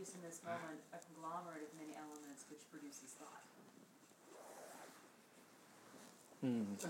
[0.08, 3.44] least in this moment, a conglomerate of many elements which produces thought.
[6.46, 6.66] Mm.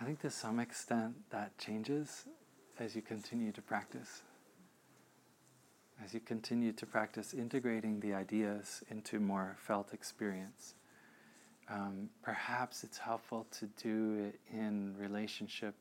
[0.00, 2.24] I think to some extent that changes
[2.78, 4.22] as you continue to practice.
[6.04, 10.74] As you continue to practice integrating the ideas into more felt experience.
[11.68, 15.74] Um, perhaps it's helpful to do it in relationship,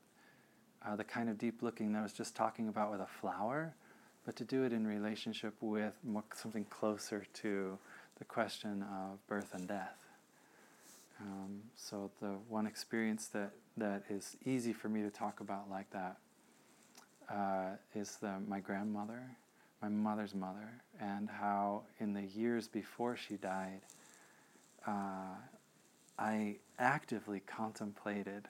[0.86, 3.74] uh, the kind of deep looking that I was just talking about with a flower,
[4.26, 7.78] but to do it in relationship with more, something closer to
[8.20, 9.98] the question of birth and death.
[11.22, 15.90] Um, so the one experience that, that is easy for me to talk about like
[15.92, 16.18] that
[17.30, 19.24] uh, is the, my grandmother,
[19.82, 23.82] my mother's mother, and how in the years before she died,
[24.86, 25.36] uh,
[26.20, 28.48] I actively contemplated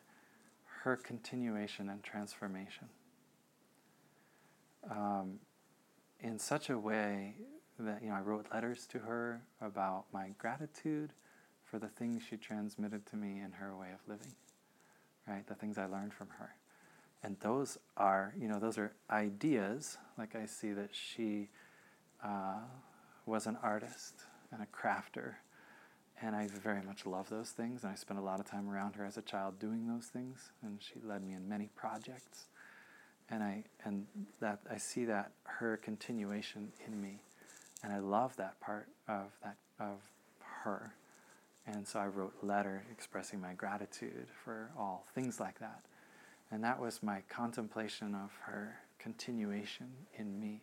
[0.84, 2.90] her continuation and transformation.
[4.92, 5.40] Um,
[6.20, 7.36] in such a way
[7.80, 11.14] that you know I wrote letters to her about my gratitude
[11.64, 14.34] for the things she transmitted to me in her way of living,
[15.26, 15.48] right?
[15.48, 16.50] The things I learned from her,
[17.24, 19.98] and those are you know those are ideas.
[20.18, 21.48] Like I see that she
[22.22, 22.60] uh,
[23.26, 24.16] was an artist
[24.52, 25.36] and a crafter,
[26.24, 27.84] and I very much love those things.
[27.84, 30.52] And I spent a lot of time around her as a child doing those things,
[30.62, 32.46] and she led me in many projects
[33.30, 34.06] and I and
[34.40, 37.22] that I see that her continuation in me,
[37.84, 39.98] and I love that part of that of
[40.64, 40.94] her.
[41.66, 45.82] And so I wrote a letter expressing my gratitude for all things like that.
[46.52, 50.62] And that was my contemplation of her continuation in me.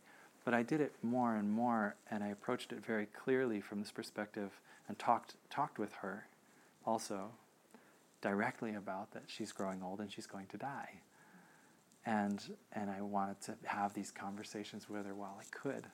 [0.50, 3.92] But I did it more and more, and I approached it very clearly from this
[3.92, 4.50] perspective
[4.88, 6.26] and talked, talked with her
[6.84, 7.30] also
[8.20, 11.02] directly about that she's growing old and she's going to die.
[12.04, 12.42] And,
[12.72, 15.86] and I wanted to have these conversations with her while I could,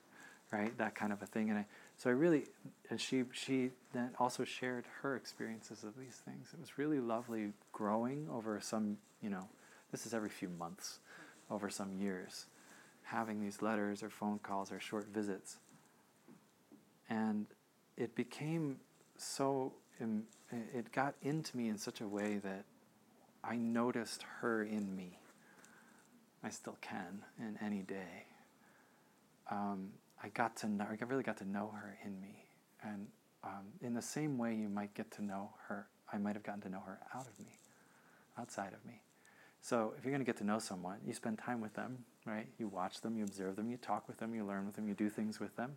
[0.51, 0.75] right?
[0.79, 1.51] That kind of a thing.
[1.51, 1.67] And I,
[1.99, 2.47] so I really,
[2.89, 6.49] and she, she then also shared her experiences of these things.
[6.55, 9.49] It was really lovely growing over some, you know,
[9.93, 11.01] this is every few months,
[11.51, 12.47] over some years,
[13.07, 15.59] having these letters or phone calls or short visits.
[17.09, 17.47] And
[17.97, 18.79] it became
[19.17, 19.73] so,
[20.51, 22.65] it got into me in such a way that
[23.45, 25.19] I noticed her in me.
[26.43, 28.27] I still can in any day.
[29.51, 29.91] Um,
[30.23, 32.45] I got to know, I really got to know her in me.
[32.83, 33.07] And
[33.45, 36.63] um, in the same way you might get to know her, I might have gotten
[36.63, 37.61] to know her out of me,
[38.37, 39.03] outside of me.
[39.61, 42.47] So if you're going to get to know someone, you spend time with them, right?
[42.59, 44.95] You watch them, you observe them, you talk with them, you learn with them, you
[44.95, 45.77] do things with them.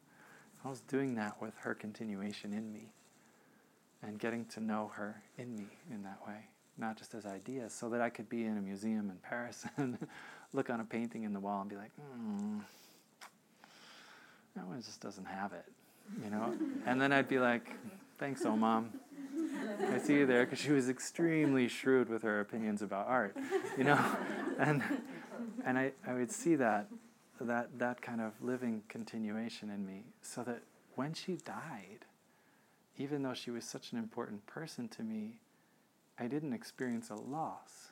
[0.66, 2.92] I was doing that with her continuation in me
[4.04, 6.48] and getting to know her in me in that way,
[6.78, 9.98] not just as ideas, so that I could be in a museum in Paris and
[10.54, 12.60] look on a painting in the wall and be like, hmm,
[14.56, 15.66] that one just doesn't have it,
[16.24, 16.54] you know?
[16.86, 17.72] and then I'd be like,
[18.18, 18.92] thanks, oh mom.
[19.92, 23.36] I see you there because she was extremely shrewd with her opinions about art,
[23.78, 24.00] you know,
[24.60, 24.82] and
[25.66, 26.88] and I, I would see that
[27.42, 30.62] that that kind of living continuation in me, so that
[30.96, 32.06] when she died,
[32.98, 35.40] even though she was such an important person to me,
[36.20, 37.92] I didn't experience a loss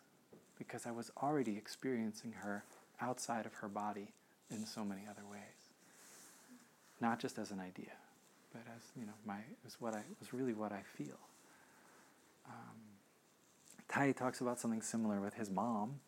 [0.58, 2.66] because I was already experiencing her
[3.00, 4.10] outside of her body
[4.50, 5.42] in so many other ways.
[7.00, 7.94] Not just as an idea,
[8.52, 11.20] but as you know, my was what I was really what I feel.
[12.48, 12.76] Um,
[13.88, 16.00] Thay talks about something similar with his mom.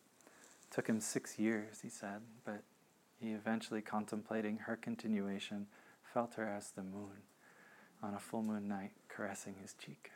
[0.70, 2.62] Took him six years, he said, but
[3.18, 5.66] he eventually, contemplating her continuation,
[6.02, 7.22] felt her as the moon
[8.02, 10.10] on a full moon night caressing his cheek.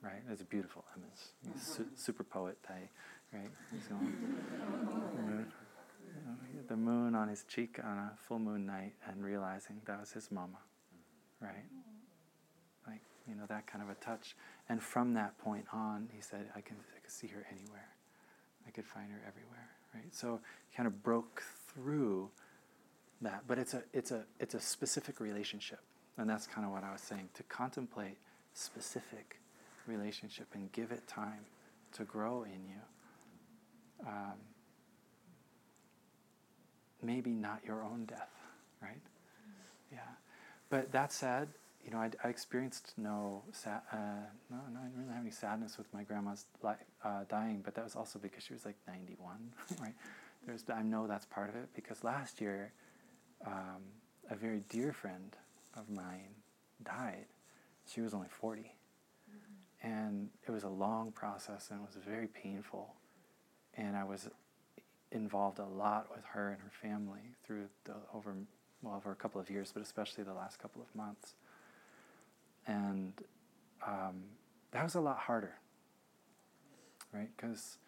[0.00, 0.22] Right?
[0.30, 1.60] It's a beautiful image.
[1.60, 2.88] Su- super poet, Thay,
[3.32, 3.50] right?
[3.72, 4.14] He's going,
[5.16, 5.52] the, moon,
[6.68, 10.30] the moon on his cheek on a full moon night and realizing that was his
[10.30, 10.58] mama,
[11.40, 11.66] right?
[12.86, 14.36] Like, you know, that kind of a touch.
[14.68, 17.88] And from that point on, he said, I can, I could see her anywhere.
[18.78, 20.14] Could find her everywhere, right?
[20.14, 20.38] So
[20.76, 21.42] kind of broke
[21.74, 22.30] through
[23.22, 23.42] that.
[23.48, 25.80] But it's a, it's a, it's a specific relationship.
[26.16, 27.28] And that's kind of what I was saying.
[27.34, 28.18] To contemplate
[28.54, 29.40] specific
[29.88, 31.40] relationship and give it time
[31.94, 34.06] to grow in you.
[34.06, 34.38] Um,
[37.02, 38.30] maybe not your own death,
[38.80, 39.02] right?
[39.90, 39.98] Yeah.
[40.70, 41.48] But that said,
[41.88, 43.96] you know, I, I experienced no, sa- uh,
[44.50, 46.72] no, no, I didn't really have any sadness with my grandma's li-
[47.02, 49.36] uh, dying, but that was also because she was like 91,
[49.80, 49.94] right?
[50.44, 52.72] There's, I know that's part of it because last year,
[53.46, 53.80] um,
[54.30, 55.34] a very dear friend
[55.78, 56.34] of mine
[56.84, 57.24] died.
[57.90, 58.60] She was only 40.
[58.60, 59.88] Mm-hmm.
[59.88, 62.96] And it was a long process and it was very painful.
[63.78, 64.28] And I was
[65.10, 68.34] involved a lot with her and her family through the over
[68.82, 71.34] well over a couple of years, but especially the last couple of months.
[72.68, 73.12] And
[73.84, 74.22] um,
[74.70, 75.54] that was a lot harder,
[77.12, 77.28] right?
[77.36, 77.78] Because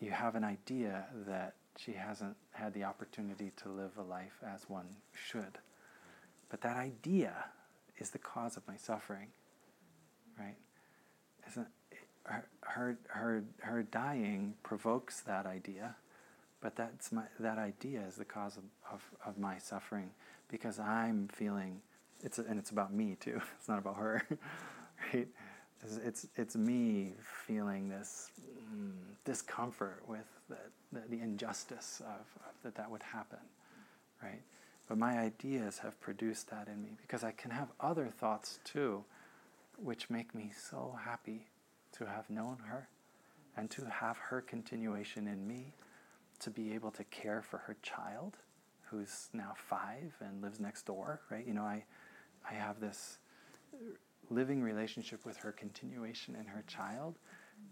[0.00, 4.68] you have an idea that she hasn't had the opportunity to live a life as
[4.68, 5.58] one should.
[6.48, 7.34] But that idea
[7.98, 9.28] is the cause of my suffering,
[10.38, 10.56] right?
[11.48, 11.68] Isn't
[12.24, 15.96] her, her, her, her dying provokes that idea,
[16.60, 20.10] but that's my, that idea is the cause of, of, of my suffering
[20.48, 21.80] because I'm feeling,
[22.22, 24.22] it's, and it's about me too, it's not about her,
[25.14, 25.28] right?
[25.82, 27.14] It's, it's, it's me
[27.46, 28.30] feeling this
[28.74, 28.92] mm,
[29.24, 30.58] discomfort with the,
[30.92, 33.38] the, the injustice of, of that that would happen,
[34.22, 34.42] right?
[34.88, 39.04] But my ideas have produced that in me because I can have other thoughts too,
[39.78, 41.46] which make me so happy
[41.92, 42.88] to have known her
[43.56, 45.74] and to have her continuation in me,
[46.40, 48.36] to be able to care for her child
[48.90, 51.46] who's now five and lives next door, right?
[51.46, 51.84] You know, I,
[52.50, 53.18] I have this
[54.28, 57.16] living relationship with her continuation and her child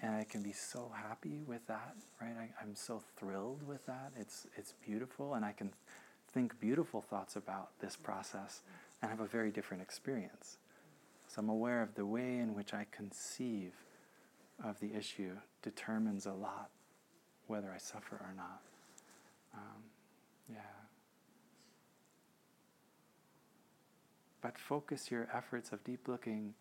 [0.01, 2.35] and I can be so happy with that, right?
[2.39, 4.12] I, am so thrilled with that.
[4.16, 5.72] It's it's beautiful, and I can
[6.33, 8.62] think beautiful thoughts about this process
[9.03, 10.59] and have a very different experience.
[11.29, 13.72] So I'm aware of the way in which I conceive
[14.62, 16.70] of the issue determines a lot
[17.47, 18.61] whether I suffer or not.
[19.55, 19.83] Um,
[20.51, 20.78] yeah.
[24.49, 26.55] But focus your efforts of deep looking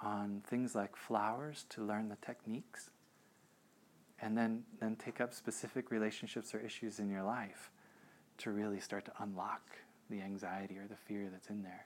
[0.00, 2.88] on things like flowers to learn the techniques
[4.22, 7.70] and then then take up specific relationships or issues in your life
[8.38, 9.60] to really start to unlock
[10.08, 11.84] the anxiety or the fear that's in there.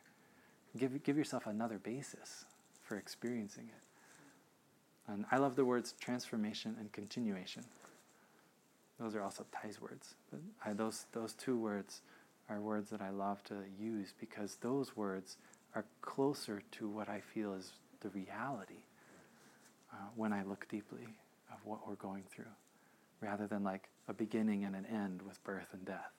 [0.79, 2.45] Give give yourself another basis
[2.81, 5.13] for experiencing it.
[5.13, 7.65] And i love the words transformation and continuation.
[9.01, 10.15] Those are also Thay's words.
[10.31, 12.03] But I, those those two words
[12.51, 15.39] are words that i love to use because those words
[15.75, 18.83] are closer to what i feel is the reality
[19.93, 21.07] uh, when I look deeply
[21.53, 22.53] of what we're going through,
[23.21, 26.13] rather than like a beginning and an end with birth and death.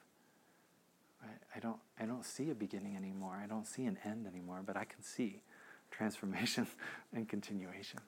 [1.22, 3.40] I, I, don't, I don't see a beginning anymore.
[3.42, 5.42] I don't see an end anymore, but I can see
[5.90, 6.68] transformation
[7.14, 8.00] and continuation.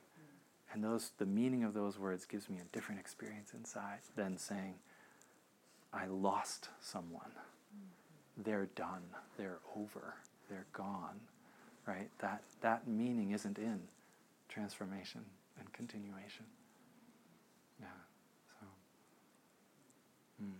[0.74, 4.76] And those, the meaning of those words gives me a different experience inside than saying,
[5.94, 7.32] I lost someone.
[8.38, 9.04] They're done.
[9.38, 10.16] They're over.
[10.50, 11.20] They're gone
[11.86, 12.10] right?
[12.20, 13.82] That, that meaning isn't in
[14.50, 15.22] transformation
[15.60, 16.46] and continuation.
[17.80, 17.88] Yeah,
[18.60, 18.66] so.
[20.44, 20.52] Mm.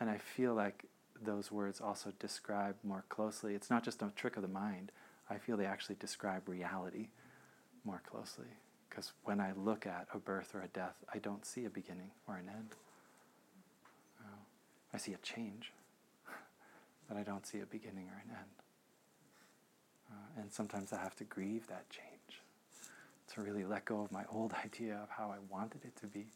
[0.00, 0.84] And I feel like
[1.20, 4.92] those words also describe more closely, it's not just a trick of the mind,
[5.28, 7.08] I feel they actually describe reality
[7.84, 8.46] more closely.
[8.88, 12.10] Because when I look at a birth or a death, I don't see a beginning
[12.28, 12.68] or an end.
[14.20, 14.38] Uh,
[14.94, 15.72] I see a change,
[17.08, 18.56] but I don't see a beginning or an end.
[20.10, 22.42] Uh, and sometimes I have to grieve that change
[23.34, 26.26] to really let go of my old idea of how I wanted it to be.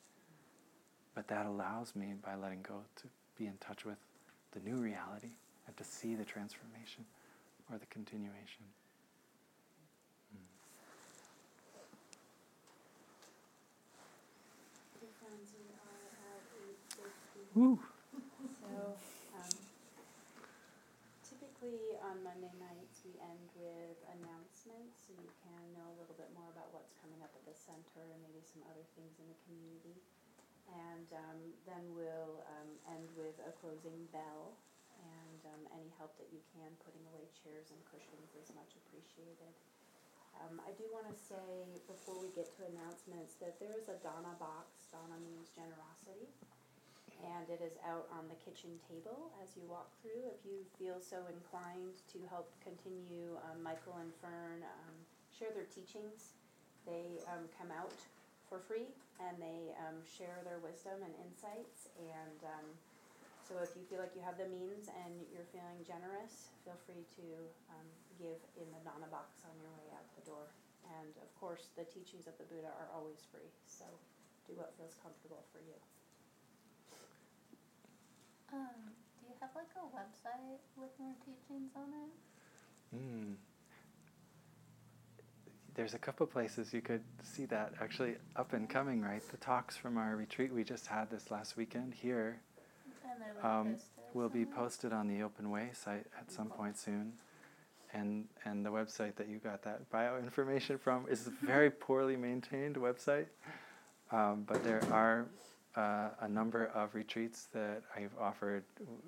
[1.14, 3.98] But that allows me, by letting go, to be in touch with
[4.52, 5.32] the new reality
[5.66, 7.04] and to see the transformation
[7.70, 8.64] or the continuation.
[10.34, 10.46] Mm.
[17.54, 17.78] Woo!
[18.60, 18.94] So,
[19.34, 19.50] um,
[21.28, 26.32] typically on Monday nights we end with announcements so you can know a little bit
[26.32, 29.38] more about what's coming up at the center and maybe some other things in the
[29.46, 29.96] community.
[30.72, 31.38] And um,
[31.68, 34.56] then we'll um, end with a closing bell
[34.96, 39.54] and um, any help that you can putting away chairs and cushions is much appreciated.
[40.40, 43.98] Um, I do want to say before we get to announcements that there is a
[44.00, 44.88] Dana box.
[44.94, 46.32] Dana means generosity
[47.22, 50.24] and it is out on the kitchen table as you walk through.
[50.32, 54.94] If you feel so inclined to help continue, um, Michael and Fern um,
[55.32, 56.36] share their teachings.
[56.88, 57.96] They um, come out
[58.48, 58.88] for free
[59.20, 61.92] and they um, share their wisdom and insights.
[62.00, 62.66] And um,
[63.44, 67.04] so if you feel like you have the means and you're feeling generous, feel free
[67.20, 67.26] to
[67.74, 70.48] um, give in the Dana box on your way out the door.
[71.00, 73.86] And of course, the teachings of the Buddha are always free, so
[74.48, 75.76] do what feels comfortable for you.
[78.52, 78.68] Um,
[79.20, 82.96] do you have like a website with more teachings on it?
[82.96, 83.34] Mm.
[85.74, 89.22] There's a couple places you could see that actually up and coming, right?
[89.30, 92.40] The talks from our retreat we just had this last weekend here
[93.42, 93.76] um,
[94.12, 97.12] will be posted on the Open Way site at some point soon.
[97.92, 102.16] And, and the website that you got that bio information from is a very poorly
[102.16, 103.26] maintained website.
[104.12, 105.26] Um, but there are
[105.76, 108.64] uh, a number of retreats that I've offered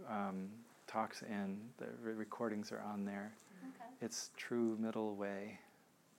[0.08, 0.48] um,
[0.86, 1.58] talks in.
[1.78, 3.32] The re- recordings are on there.
[3.62, 3.90] Okay.
[4.00, 5.58] It's True Middle Way,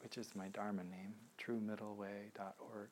[0.02, 2.89] which is my Dharma name, truemiddleway.org.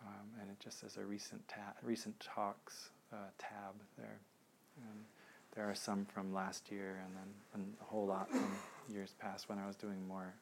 [0.00, 4.18] Um, and it just says a recent ta- recent talks uh, tab there.
[4.76, 5.04] And
[5.56, 8.48] there are some from last year, and then and a whole lot from
[8.92, 10.34] years past when I was doing more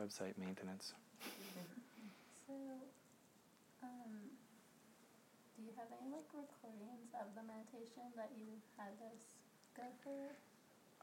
[0.00, 0.94] website maintenance.
[2.46, 2.52] So,
[5.76, 9.20] have any like recordings of the meditation that you had us
[9.76, 10.32] go through?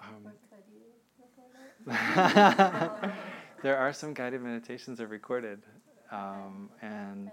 [0.01, 0.81] Um, or could you
[1.21, 3.13] record it?
[3.63, 5.61] there are some guided meditations that are recorded,
[6.11, 7.31] um, and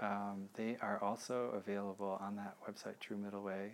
[0.00, 3.72] um, they are also available on that website, True Middle Way.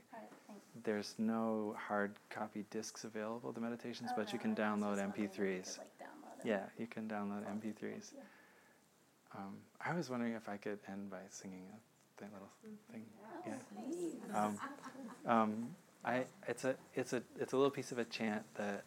[0.83, 5.37] There's no hard copy discs available, the meditations, oh, but no, you can download MP3s.
[5.37, 8.13] Could, like, download yeah, you can download MP3s.
[9.37, 12.49] Um, I was wondering if I could end by singing a th- little
[12.91, 13.05] thing.
[13.23, 13.51] Oh,
[14.33, 14.45] yeah.
[14.45, 14.59] Um,
[15.27, 15.69] um,
[16.05, 18.85] I, it's a it's a it's a little piece of a chant that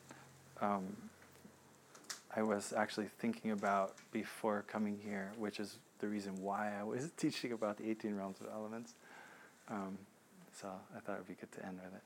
[0.61, 0.95] um,
[2.35, 7.09] I was actually thinking about before coming here, which is the reason why I was
[7.17, 8.93] teaching about the 18 realms of elements.
[9.69, 9.97] Um,
[10.53, 12.03] so I thought it would be good to end with it.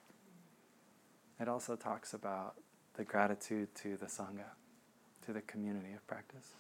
[1.42, 2.56] It also talks about
[2.96, 4.52] the gratitude to the Sangha,
[5.26, 6.54] to the community of practice.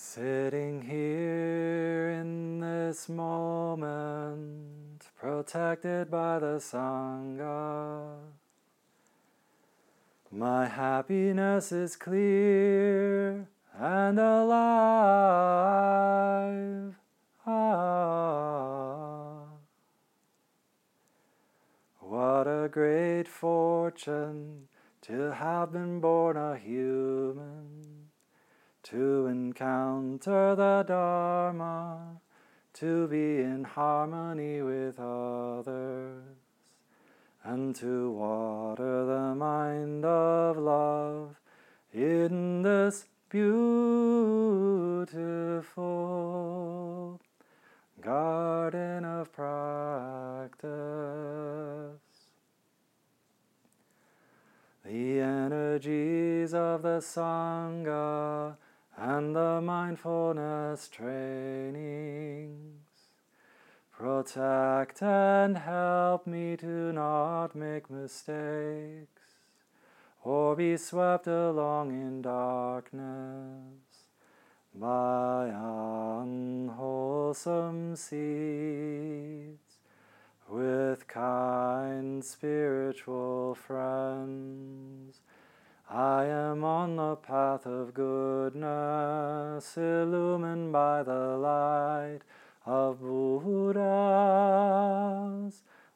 [0.00, 8.14] Sitting here in this moment, protected by the Sangha.
[10.30, 14.54] My happiness is clear and alive.
[17.44, 19.46] Ah.
[21.98, 24.68] What a great fortune
[25.02, 27.87] to have been born a human,
[28.90, 32.20] to encounter the Dharma,
[32.72, 36.22] to be in harmony with others,
[37.44, 41.38] and to water the mind of love
[41.92, 43.60] in this beautiful
[48.00, 50.70] garden of practice.
[54.82, 58.56] The energies of the Sangha
[59.00, 62.78] and the mindfulness trainings
[63.92, 69.22] protect and help me to not make mistakes
[70.24, 74.08] or be swept along in darkness
[74.74, 75.46] by
[76.20, 79.58] unwholesome seeds
[80.48, 85.20] with kind spiritual friends.
[85.90, 92.18] I am on the path of goodness, illumined by the light
[92.66, 93.80] of Buddhas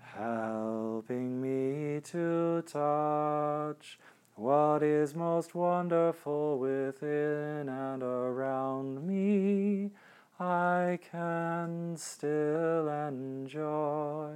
[0.01, 3.99] helping me to touch
[4.35, 9.91] what is most wonderful within and around me.
[10.39, 14.33] I can still enjoy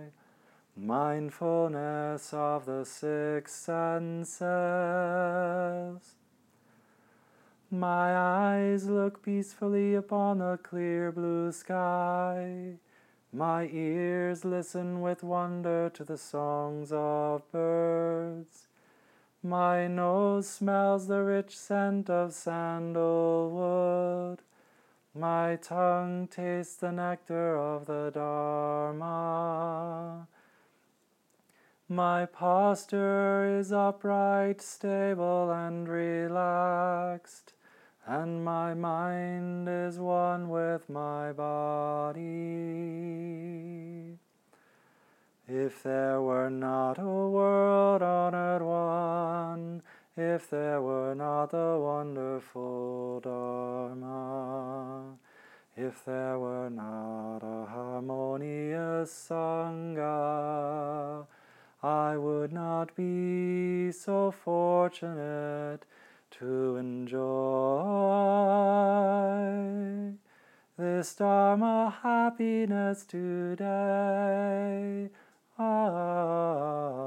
[0.80, 4.40] mindfulness of the six senses.
[7.70, 12.78] My eyes look peacefully upon the clear blue sky.
[13.32, 18.66] My ears listen with wonder to the songs of birds.
[19.42, 24.40] My nose smells the rich scent of sandalwood.
[25.14, 29.08] My tongue tastes the nectar of the Dharma.
[31.92, 37.52] My posture is upright, stable, and relaxed,
[38.06, 42.20] and my mind is one with my body.
[45.48, 49.82] If there were not a world honored one,
[50.16, 55.16] if there were not the wonderful Dharma,
[55.76, 61.26] if there were not a harmonious Sangha,
[61.82, 65.86] I would not be so fortunate
[66.32, 67.22] to enjoy
[70.76, 75.08] this Dharma happiness today.
[75.58, 77.00] Ah.